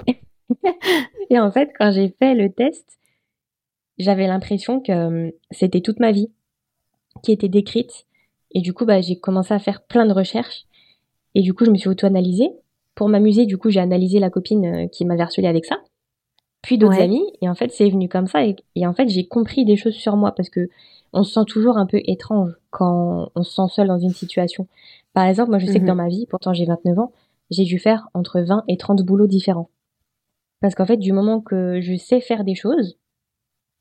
[1.30, 2.98] Et en fait, quand j'ai fait le test,
[3.98, 6.30] j'avais l'impression que euh, c'était toute ma vie
[7.22, 8.06] qui était décrite.
[8.50, 10.66] Et du coup, bah, j'ai commencé à faire plein de recherches.
[11.34, 12.50] Et du coup, je me suis auto-analysée.
[12.98, 15.76] Pour m'amuser, du coup, j'ai analysé la copine euh, qui m'avait harcelée avec ça.
[16.62, 17.22] Puis d'autres amis.
[17.40, 18.44] Et en fait, c'est venu comme ça.
[18.44, 18.56] Et,
[18.88, 20.68] en fait, j'ai compris des choses sur moi parce que
[21.12, 24.66] on se sent toujours un peu étrange quand on se sent seul dans une situation.
[25.12, 25.86] Par exemple, moi, je sais que mhm.
[25.86, 27.12] dans ma vie, pourtant j'ai 29 ans,
[27.52, 29.70] j'ai dû faire entre 20 et 30 boulots différents.
[30.60, 32.98] Parce qu'en fait, du moment que je sais faire des choses,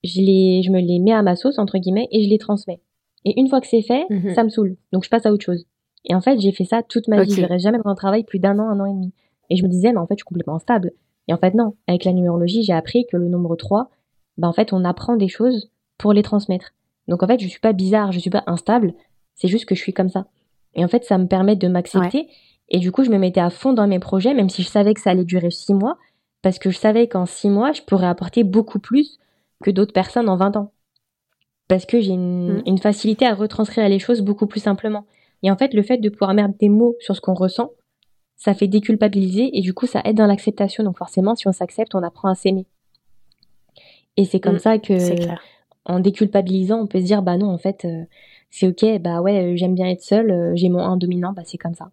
[0.03, 2.81] je, les, je me les mets à ma sauce, entre guillemets, et je les transmets.
[3.25, 4.35] Et une fois que c'est fait, mhm.
[4.35, 4.77] ça me saoule.
[4.93, 5.65] Donc je passe à autre chose.
[6.07, 7.31] Et en fait, j'ai fait ça toute ma vie.
[7.31, 9.13] Je reste jamais dans un travail plus d'un an, un an et demi.
[9.49, 10.91] Et je me disais, mais en fait, je suis complètement instable.
[11.27, 11.75] Et en fait, non.
[11.87, 13.89] Avec la numérologie, j'ai appris que le nombre 3,
[14.37, 16.73] bah, en fait, on apprend des choses pour les transmettre.
[17.07, 18.93] Donc en fait, je suis pas bizarre, je suis pas instable.
[19.35, 20.27] C'est juste que je suis comme ça.
[20.75, 22.27] Et en fait, ça me permet de m'accepter.
[22.69, 24.93] Et du coup, je me mettais à fond dans mes projets, même si je savais
[24.93, 25.97] que ça allait durer six mois,
[26.41, 29.19] parce que je savais qu'en six mois, je pourrais apporter beaucoup plus
[29.63, 30.71] que d'autres personnes en 20 ans.
[31.67, 32.63] Parce que j'ai mm.
[32.65, 35.05] une, facilité à retranscrire les choses beaucoup plus simplement.
[35.43, 37.71] Et en fait, le fait de pouvoir mettre des mots sur ce qu'on ressent,
[38.35, 40.83] ça fait déculpabiliser et du coup, ça aide dans l'acceptation.
[40.83, 42.65] Donc forcément, si on s'accepte, on apprend à s'aimer.
[44.15, 44.59] Et c'est comme mm.
[44.59, 44.93] ça que,
[45.85, 48.03] en déculpabilisant, on peut se dire, bah non, en fait, euh,
[48.49, 51.57] c'est ok, bah ouais, j'aime bien être seule, euh, j'ai mon 1 dominant, bah c'est
[51.57, 51.91] comme ça.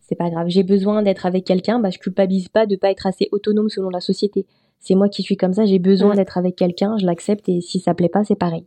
[0.00, 0.48] C'est pas grave.
[0.48, 3.90] J'ai besoin d'être avec quelqu'un, bah je culpabilise pas de pas être assez autonome selon
[3.90, 4.46] la société
[4.86, 7.80] c'est moi qui suis comme ça, j'ai besoin d'être avec quelqu'un, je l'accepte et si
[7.80, 8.66] ça plaît pas, c'est pareil.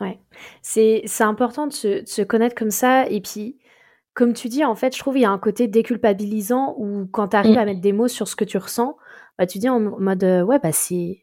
[0.00, 0.18] Ouais,
[0.62, 3.56] c'est important de se, connaître comme ça et puis
[4.12, 7.28] comme tu dis, en fait, je trouve il y a un côté déculpabilisant où quand
[7.28, 7.58] tu arrives mm.
[7.58, 8.96] à mettre des mots sur ce que tu ressens,
[9.38, 11.22] bah, tu dis en mode euh, ouais, bah c'est.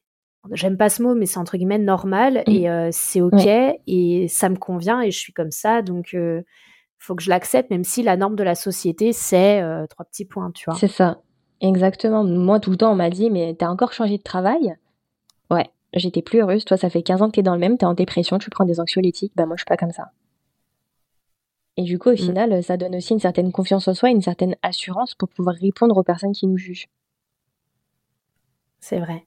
[0.52, 2.52] J'aime pas ce mot, mais c'est entre guillemets normal mm.
[2.52, 3.48] et euh, c'est ok
[3.88, 6.42] et ça me convient et je suis comme ça donc il euh,
[7.00, 10.52] faut que je l'accepte, même si la norme de la société c'est trois petits points,
[10.52, 10.76] tu vois.
[10.80, 11.22] C'est ça.
[11.62, 12.24] Exactement.
[12.26, 14.76] Moi, tout le temps, on m'a dit, mais t'as encore changé de travail?
[15.50, 15.70] Ouais,
[16.00, 16.66] j'étais plus heureuse.
[16.66, 18.66] Toi, ça fait 15 ans que t'es dans le même, t'es en dépression, tu prends
[18.66, 19.34] des anxiolytiques.
[19.36, 20.12] Bah, moi, je suis pas comme ça.
[21.78, 22.18] Et du coup, au mm.
[22.18, 25.98] final, ça donne aussi une certaine confiance en soi, une certaine assurance pour pouvoir répondre
[25.98, 26.88] aux personnes qui nous jugent.
[28.80, 29.26] C'est vrai.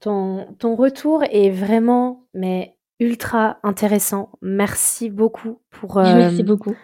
[0.00, 4.30] Ton, ton retour est vraiment, mais ultra intéressant.
[4.42, 5.96] Merci beaucoup pour.
[6.02, 6.74] Merci euh, beaucoup.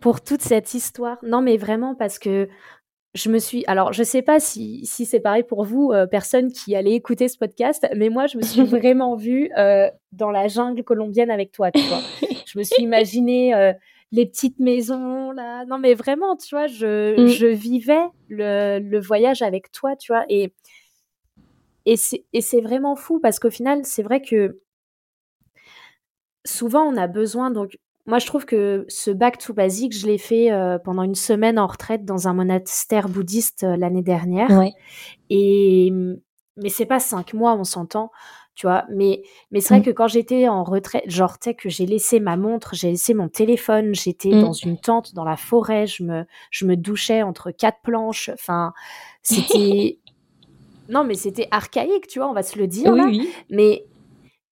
[0.00, 1.18] Pour toute cette histoire.
[1.22, 2.48] Non, mais vraiment parce que
[3.14, 6.52] je me suis, alors je sais pas si, si c'est pareil pour vous, euh, personne
[6.52, 10.48] qui allait écouter ce podcast, mais moi je me suis vraiment vue euh, dans la
[10.48, 12.00] jungle colombienne avec toi, tu vois.
[12.46, 13.72] je me suis imaginé euh,
[14.10, 17.26] les petites maisons là, non mais vraiment, tu vois, je, mm.
[17.28, 20.52] je vivais le, le, voyage avec toi, tu vois, et
[21.86, 24.60] et c'est et c'est vraiment fou parce qu'au final c'est vrai que
[26.44, 30.18] souvent on a besoin donc moi, je trouve que ce back to basic, je l'ai
[30.18, 34.50] fait euh, pendant une semaine en retraite dans un monastère bouddhiste euh, l'année dernière.
[34.50, 34.72] Ouais.
[35.30, 35.92] Et
[36.56, 38.10] mais c'est pas cinq mois, on s'entend,
[38.54, 38.84] tu vois.
[38.90, 42.20] Mais mais c'est vrai que quand j'étais en retraite, genre tu sais que j'ai laissé
[42.20, 44.40] ma montre, j'ai laissé mon téléphone, j'étais Mm.
[44.42, 48.28] dans une tente dans la forêt, je me je me douchais entre quatre planches.
[48.32, 48.72] Enfin,
[49.22, 49.98] c'était
[50.88, 53.04] non mais c'était archaïque, tu vois, on va se le dire Oui, là.
[53.06, 53.28] oui.
[53.50, 53.84] Mais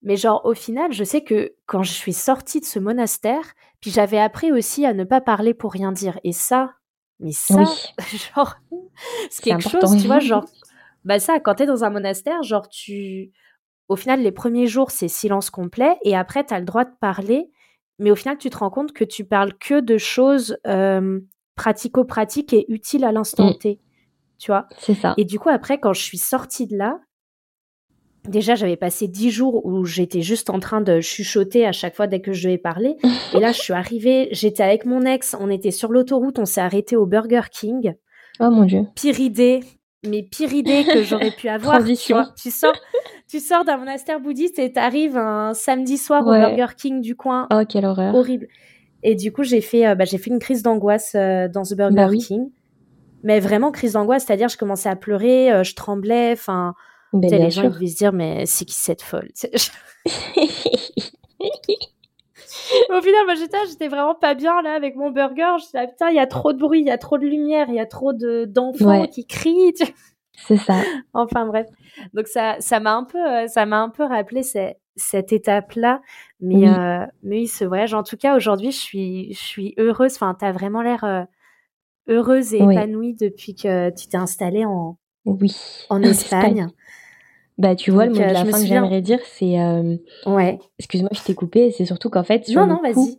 [0.03, 3.91] mais genre, au final, je sais que quand je suis sortie de ce monastère, puis
[3.91, 6.19] j'avais appris aussi à ne pas parler pour rien dire.
[6.25, 6.75] Et ça,
[7.21, 7.67] mais ça, Oui.
[8.35, 8.57] genre,
[9.31, 9.89] c'est quelque important.
[9.93, 10.45] chose, tu vois, genre,
[11.05, 13.33] bah ça, quand t'es dans un monastère, genre, tu.
[13.89, 17.51] Au final, les premiers jours, c'est silence complet, et après, t'as le droit de parler,
[17.99, 21.21] mais au final, tu te rends compte que tu parles que de choses euh,
[21.57, 23.59] pratico-pratiques et utiles à l'instant Mm.
[23.59, 23.81] T,
[24.39, 24.67] tu vois?
[24.79, 25.15] C'est ça.
[25.17, 27.01] Et du coup, après, quand je suis sortie de là,
[28.29, 32.07] déjà, j'avais passé dix jours où j'étais juste en train de chuchoter à chaque fois
[32.07, 32.97] dès que je devais parler.
[33.35, 36.61] Et là, je suis arrivée, j'étais avec mon ex, on était sur l'autoroute, on s'est
[36.61, 37.95] arrêté au Burger King.
[38.41, 38.83] Oh mon dieu.
[38.95, 39.61] Pire idée,
[40.07, 41.75] mais pire idée que j'aurais pu avoir.
[41.77, 42.17] Tu, Transition.
[42.17, 42.29] vois.
[42.41, 42.73] tu sors,
[43.29, 46.39] tu sors d'un monastère bouddhiste et t'arrives un samedi soir Ouais.
[46.39, 47.47] au Burger King du coin.
[47.53, 48.15] Oh, quelle horreur.
[48.15, 48.49] Horrible.
[49.03, 51.75] Et du coup, j'ai fait, euh, bah, j'ai fait une crise d'angoisse euh, dans ce
[51.75, 52.19] Burger Bah oui.
[52.19, 52.51] King.
[53.25, 56.75] Mais vraiment crise d'angoisse, c'est-à-dire je commençais à pleurer, euh, je tremblais, enfin,
[57.13, 59.29] Tu sais, bien les gens ils devaient se dire mais c'est qui cette folle?
[59.35, 59.49] Tu
[62.91, 65.57] Au final, moi j'étais, là, j'étais vraiment pas bien là avec mon burger.
[65.59, 67.67] Je disais putain, il y a trop de bruit, il y a trop de lumière,
[67.69, 69.09] il y a trop de d'enfants Ouais.
[69.09, 69.73] qui crient.
[69.75, 69.85] tu.
[70.47, 70.75] C'est ça.
[71.13, 71.67] Enfin bref,
[72.15, 76.01] donc ça, ça m'a un peu, euh, ça m'a un peu rappelé ce- cette étape-là.
[76.41, 76.69] Mais Oui.
[76.69, 77.95] euh, mais oui, ce voyage.
[77.95, 80.15] En tout cas, aujourd'hui, je suis, je suis heureuse.
[80.15, 81.23] Enfin, t'as vraiment l'air euh,
[82.09, 82.75] heureuse et Oui.
[82.75, 84.97] épanouie depuis que tu t'es installée en
[85.27, 85.55] Oui.
[85.91, 86.69] en Espagne.
[87.59, 89.61] Bah, tu vois, le mot de euh, la fin que j'aimerais dire, c'est.
[89.61, 89.97] euh,
[90.27, 90.59] Ouais.
[90.79, 91.71] Excuse-moi, je t'ai coupé.
[91.71, 93.19] C'est surtout qu'en fait, sur Non, non, vas-y.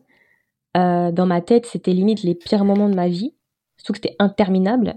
[0.78, 3.34] euh, dans ma tête, c'était limite les pires moments de ma vie.
[3.78, 4.96] Surtout que c'était interminable.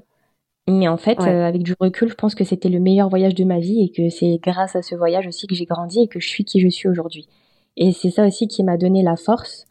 [0.69, 1.29] Mais en fait, Ouais.
[1.29, 3.91] euh, avec du recul, je pense que c'était le meilleur voyage de ma vie et
[3.93, 6.61] que c'est grâce à ce voyage aussi que j'ai grandi et que je suis qui
[6.61, 7.29] je suis aujourd'hui.
[7.77, 9.67] Et c'est ça aussi qui m'a donné la force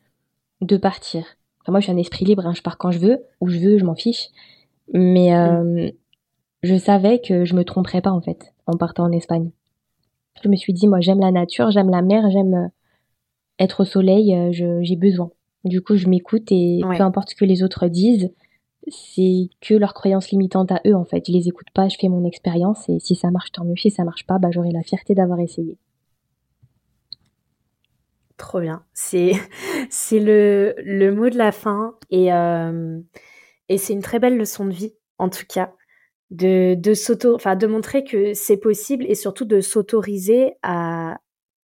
[0.62, 1.26] de partir.
[1.62, 3.58] Enfin, moi, je suis un esprit libre, hein, je pars quand je veux, où je
[3.60, 4.28] veux, je m'en fiche.
[4.94, 5.92] Mais Mm.
[6.64, 9.52] je savais que je me tromperais pas en fait en partant en Espagne.
[10.44, 12.68] Je me suis dit, moi, j'aime la nature, j'aime la mer, j'aime euh,
[13.60, 14.50] être au soleil, euh,
[14.84, 15.32] j'ai besoin.
[15.64, 16.98] Du coup, je m'écoute et Ouais.
[16.98, 18.32] peu importe ce que les autres disent,
[18.88, 21.24] c'est que leurs croyances limitantes à eux en fait.
[21.28, 23.76] Je les écoute pas, je fais mon expérience et si ça marche, tant mieux.
[23.76, 25.78] Si ça marche pas, bah, j'aurai la fierté d'avoir essayé.
[28.38, 28.84] Trop bien.
[28.94, 29.32] C'est
[29.90, 33.00] c'est le, le mot de la fin et, euh,
[33.70, 35.74] et c'est une très belle leçon de vie, en tout cas,
[36.32, 41.18] de, de, s'auto, enfin, de montrer que c'est possible et surtout de s'autoriser à,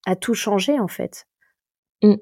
[0.06, 1.26] à tout changer, en fait.
[2.02, 2.14] Mm.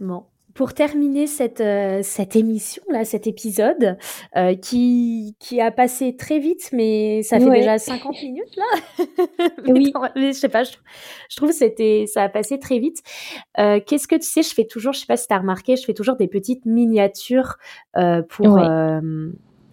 [0.00, 0.24] Bon.
[0.54, 3.98] Pour terminer cette, euh, cette émission, là, cet épisode,
[4.36, 7.58] euh, qui, qui a passé très vite, mais ça fait Ouais.
[7.58, 8.64] déjà 50 minutes, là.
[9.64, 9.92] mais, Oui.
[10.14, 10.74] mais je sais pas, je,
[11.28, 12.98] je trouve que c'était, ça a passé très vite.
[13.58, 15.74] Euh, Qu'est-ce que tu sais, je fais toujours, je sais pas si tu as remarqué,
[15.74, 17.56] je fais toujours des petites miniatures
[18.28, 19.00] pour, Ouais.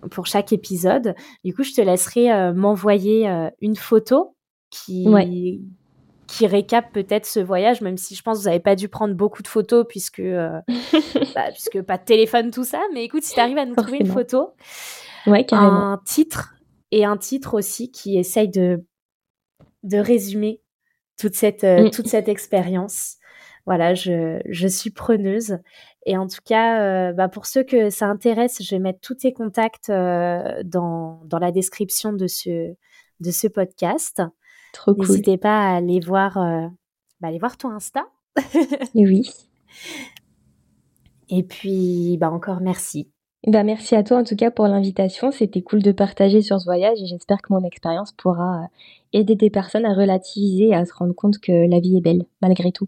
[0.09, 1.15] Pour chaque épisode.
[1.43, 4.35] Du coup, je te laisserai euh, m'envoyer euh, une photo
[4.69, 5.59] qui, Ouais.
[6.27, 9.13] qui récap peut-être ce voyage, même si je pense que vous n'avez pas dû prendre
[9.13, 10.59] beaucoup de photos puisque, euh,
[11.35, 12.81] bah, puisque pas de téléphone, tout ça.
[12.93, 14.51] Mais écoute, si tu arrives à nous trouver une photo,
[15.27, 15.91] Ouais, carrément.
[15.91, 16.55] un titre
[16.91, 18.83] et un titre aussi qui essaye de,
[19.83, 20.61] de résumer
[21.19, 21.91] toute cette, euh, Mm.
[21.91, 23.17] toute cette expérience.
[23.67, 25.59] Voilà, je, je suis preneuse.
[26.05, 29.15] Et en tout cas, euh, bah, pour ceux que ça intéresse, je vais mettre tous
[29.15, 32.73] tes contacts euh, dans, dans la description de ce,
[33.19, 34.21] de ce podcast.
[34.73, 35.07] Trop cool.
[35.07, 36.67] N'hésitez pas à aller voir, euh,
[37.19, 38.05] bah, aller voir ton Insta.
[38.95, 39.29] Oui.
[41.29, 43.09] Et puis, bah, encore merci.
[43.47, 45.31] Bah, merci à toi en tout cas pour l'invitation.
[45.31, 48.67] C'était cool de partager sur ce voyage et j'espère que mon expérience pourra
[49.13, 52.25] aider des personnes à relativiser et à se rendre compte que la vie est belle,
[52.41, 52.87] malgré tout.